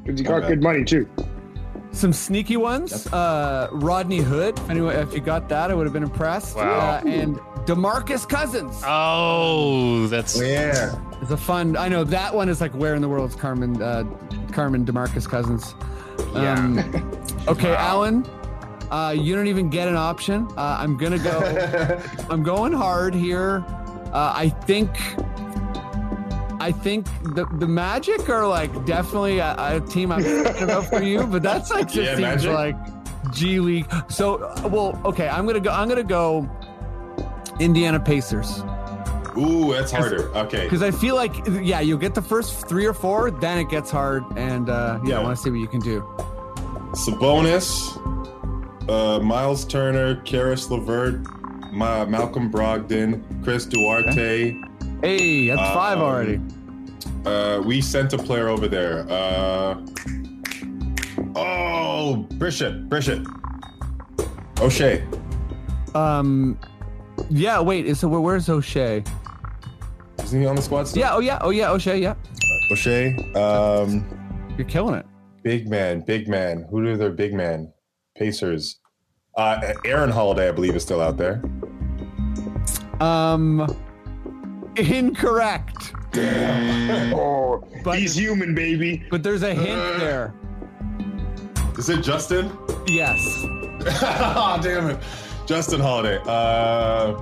[0.03, 1.07] Because he got good money too.
[1.91, 3.07] some sneaky ones.
[3.07, 4.59] Uh, Rodney Hood.
[4.69, 6.55] Anyway, if you got that, I would have been impressed.
[6.55, 7.01] Wow.
[7.03, 7.35] Uh, and
[7.65, 10.95] Demarcus Cousins Oh, that's yeah.
[11.21, 11.75] It's a fun.
[11.77, 13.81] I know that one is like where in the world is Carmen?
[13.81, 14.03] Uh,
[14.51, 15.73] Carmen Demarcus Cousins.
[16.35, 16.79] Um,
[17.47, 18.25] okay, Alan.
[18.91, 20.47] Uh, you don't even get an option.
[20.57, 21.99] Uh, I'm gonna go.
[22.29, 23.63] I'm going hard here.
[24.13, 24.89] Uh, I think.
[26.61, 27.05] I think
[27.35, 31.41] the the Magic are like definitely a, a team I'm thinking about for you, but
[31.41, 32.51] that's like just Yeah, seems Magic.
[32.51, 32.75] like
[33.33, 33.85] G League.
[34.09, 35.71] So, uh, well, okay, I'm gonna go.
[35.71, 36.49] I'm gonna go
[37.59, 38.61] Indiana Pacers
[39.37, 40.29] Ooh, that's harder.
[40.35, 40.63] Okay.
[40.63, 43.89] because I feel like yeah, you'll get the first three or four, then it gets
[43.91, 46.01] hard, and uh, yeah, I want to see what you can do.
[46.93, 47.95] Sabonis,
[48.89, 51.21] uh, Miles Turner, Caris LeVert,
[51.71, 54.59] Ma- Malcolm Brogdon, Chris Duarte.
[55.01, 56.41] Hey, that's five Um, already.
[57.25, 59.05] Uh, we sent a player over there.
[59.09, 59.81] Uh,
[61.35, 63.23] oh, Bishop, Bishop.
[64.55, 65.03] Oshae.
[65.95, 66.57] Um,
[67.29, 67.59] yeah.
[67.61, 69.07] Wait, is so where, where's Oshae?
[70.23, 70.99] Isn't he on the squad still?
[71.01, 71.13] Yeah.
[71.15, 71.39] Oh yeah.
[71.41, 71.67] Oh yeah.
[71.69, 72.01] Oshae.
[72.01, 72.15] Yeah.
[72.71, 73.35] Oshae.
[73.35, 75.05] Um, You're killing it.
[75.43, 76.65] big man, big man.
[76.69, 77.71] Who are their big man?
[78.17, 78.79] Pacers.
[79.37, 81.41] Uh, Aaron Holiday, I believe, is still out there.
[82.99, 83.65] Um,
[84.75, 85.93] incorrect.
[86.15, 89.03] Oh, But- he's human, baby.
[89.11, 89.97] But there's a hint Uh.
[89.99, 90.33] there.
[91.77, 92.51] Is it Justin?
[92.87, 93.19] Yes.
[93.45, 94.99] oh, damn it.
[95.49, 96.21] Justin Holiday.
[96.27, 97.13] Uh,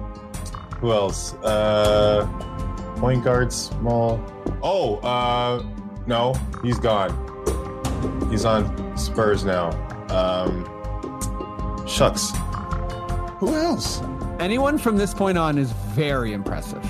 [0.81, 1.33] who else?
[1.35, 2.27] Uh,
[2.97, 4.21] point guard, small.
[4.61, 5.63] Oh, uh,
[6.07, 7.09] no, he's gone.
[8.29, 9.69] He's on Spurs now.
[10.09, 10.65] Um,
[11.87, 12.31] shucks.
[13.37, 14.01] Who else?
[14.41, 16.83] Anyone from this point on is very impressive.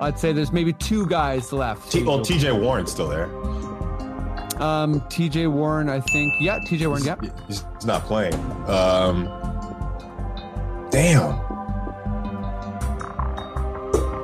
[0.00, 1.92] I'd say there's maybe two guys left.
[1.92, 3.26] T- well, TJ Warren's still there.
[4.60, 6.34] um, TJ Warren, I think.
[6.40, 7.04] Yeah, TJ Warren.
[7.04, 7.20] Yep.
[7.46, 8.34] He's, he's not playing.
[8.68, 9.43] Um,
[10.94, 11.40] damn.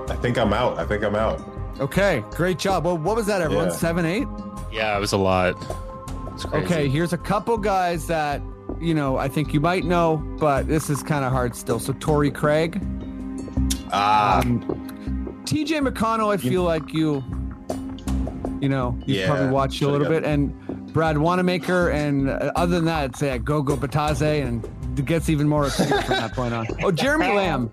[0.08, 0.78] I think I'm out.
[0.78, 1.40] I think I'm out.
[1.80, 2.84] Okay, great job.
[2.84, 3.66] Well, what was that, everyone?
[3.68, 3.72] Yeah.
[3.74, 4.28] Seven, eight?
[4.72, 5.56] yeah, it was a lot.
[6.34, 6.64] It's crazy.
[6.64, 8.40] Okay, here's a couple guys that,
[8.80, 11.80] you know, I think you might know, but this is kind of hard still.
[11.80, 12.80] So, Torrey Craig.
[13.92, 14.60] Ah, Um,
[15.44, 17.24] TJ McConnell, I feel like you,
[18.60, 20.24] you know, you Yeah, probably watched a little got- bit.
[20.24, 20.54] And
[20.92, 24.70] Brad Wanamaker, and uh, other than that, it's uh, Goga Bitadze, and it
[25.04, 26.66] gets even more obscure from that point on.
[26.82, 27.70] Oh, Jeremy Lamb.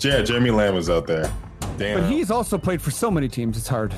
[0.00, 1.32] yeah, Jeremy Lamb was out there.
[1.78, 2.00] Damn.
[2.02, 3.94] But he's also played for so many teams, it's hard.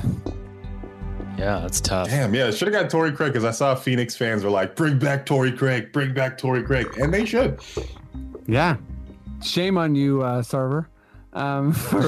[1.37, 2.07] Yeah, that's tough.
[2.07, 4.97] Damn, yeah, should have got Torrey Craig because I saw Phoenix fans were like, "Bring
[4.97, 7.59] back Torrey Craig, bring back Torrey Craig," and they should.
[8.47, 8.77] Yeah.
[9.43, 10.87] Shame on you, uh, Sarver,
[11.33, 12.01] um, for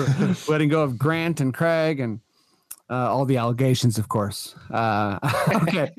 [0.51, 2.21] letting go of Grant and Craig and
[2.89, 4.55] uh, all the allegations, of course.
[4.71, 5.19] Uh,
[5.63, 5.91] okay.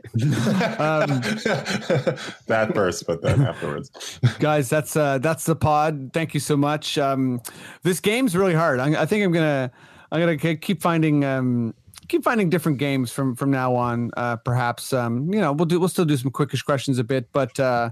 [0.78, 1.20] Um,
[2.46, 3.90] that first, but then afterwards.
[4.38, 7.40] guys that's uh that's the pod thank you so much um
[7.82, 9.70] this game's really hard i, I think i'm gonna
[10.10, 11.74] i'm gonna keep finding um
[12.08, 15.78] keep finding different games from from now on uh perhaps um you know we'll do
[15.78, 17.90] we'll still do some quickish questions a bit but uh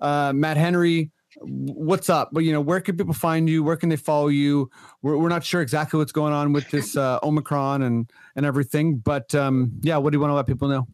[0.00, 1.10] uh matt henry
[1.40, 4.70] what's up But you know where can people find you where can they follow you
[5.02, 8.98] we're, we're not sure exactly what's going on with this uh omicron and and everything
[8.98, 10.86] but um yeah what do you want to let people know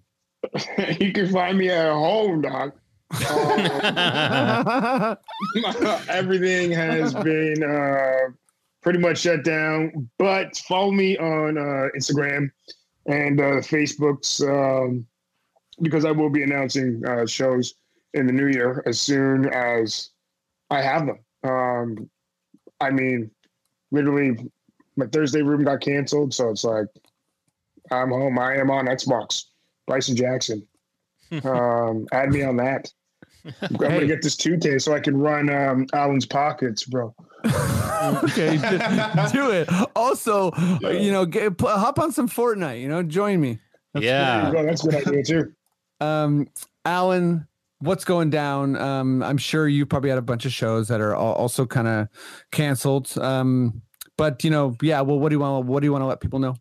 [1.00, 2.72] you can find me at home, dog.
[5.64, 5.64] Um,
[6.08, 8.30] everything has been uh,
[8.82, 10.08] pretty much shut down.
[10.18, 12.50] But follow me on uh, Instagram
[13.06, 15.06] and uh, Facebook's um,
[15.82, 17.74] because I will be announcing uh, shows
[18.14, 20.10] in the new year as soon as
[20.70, 21.18] I have them.
[21.42, 22.10] Um,
[22.80, 23.30] I mean,
[23.90, 24.50] literally,
[24.96, 26.86] my Thursday room got canceled, so it's like
[27.90, 28.38] I'm home.
[28.38, 29.44] I am on Xbox.
[29.86, 30.66] Bryson Jackson.
[31.44, 32.92] um, add me on that.
[33.62, 37.14] I'm gonna get this 2K so I can run um, Alan's pockets, bro.
[37.46, 39.68] okay, do, do it.
[39.96, 40.52] Also,
[40.82, 42.80] you know, get, pu- hop on some Fortnite.
[42.80, 43.58] You know, join me.
[43.94, 44.52] There yeah.
[44.52, 44.62] you.
[44.64, 45.52] That's a good idea too.
[46.00, 46.48] Um,
[46.84, 47.46] Alan,
[47.80, 48.76] what's going down?
[48.76, 52.08] Um, I'm sure you probably had a bunch of shows that are also kind of
[52.52, 53.16] canceled.
[53.18, 53.82] Um,
[54.16, 55.00] but you know, yeah.
[55.00, 55.66] Well, what do you want?
[55.66, 56.56] What do you want to let people know?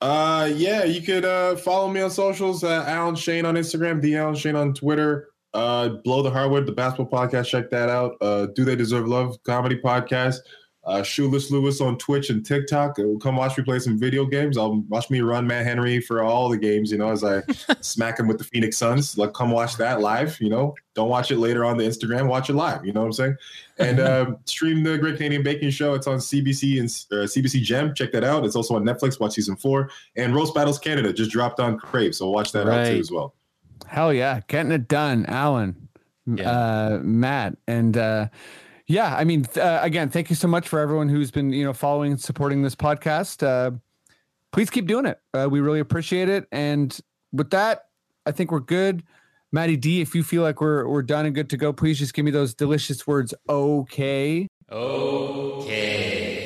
[0.00, 2.64] Uh, yeah, you could uh, follow me on socials.
[2.64, 5.28] Uh, Alan Shane on Instagram, the Alan Shane on Twitter.
[5.54, 7.46] Uh, Blow the Hardwood, the basketball podcast.
[7.46, 8.16] Check that out.
[8.20, 10.38] Uh, Do They Deserve Love comedy podcast.
[10.86, 12.98] Uh, Shoeless Lewis on Twitch and TikTok.
[12.98, 14.58] Uh, come watch me play some video games.
[14.58, 16.92] I'll watch me run Matt Henry for all the games.
[16.92, 17.42] You know, as I
[17.80, 19.16] smack him with the Phoenix Suns.
[19.16, 20.38] Like, come watch that live.
[20.42, 22.28] You know, don't watch it later on the Instagram.
[22.28, 22.84] Watch it live.
[22.84, 23.36] You know what I'm saying?
[23.78, 25.94] And uh, stream the Great Canadian Baking Show.
[25.94, 27.94] It's on CBC and uh, CBC Gem.
[27.94, 28.44] Check that out.
[28.44, 29.18] It's also on Netflix.
[29.18, 29.88] Watch season four.
[30.16, 33.34] And Roast Battles Canada just dropped on Crave, so watch that out too as well.
[33.86, 35.88] Hell yeah, getting it done, Alan,
[36.26, 36.50] Yeah.
[36.50, 38.28] uh, Matt, and uh,
[38.86, 39.14] yeah.
[39.14, 42.12] I mean, uh, again, thank you so much for everyone who's been you know following
[42.12, 43.42] and supporting this podcast.
[43.42, 43.72] Uh,
[44.52, 45.20] please keep doing it.
[45.32, 46.46] Uh, we really appreciate it.
[46.52, 46.96] And
[47.32, 47.86] with that,
[48.26, 49.02] I think we're good.
[49.52, 52.14] Maddie D, if you feel like we're we're done and good to go, please just
[52.14, 53.34] give me those delicious words.
[53.48, 54.48] Okay.
[54.70, 56.40] Okay.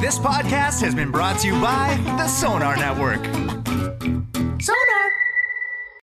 [0.00, 3.22] This podcast has been brought to you by the Sonar Network.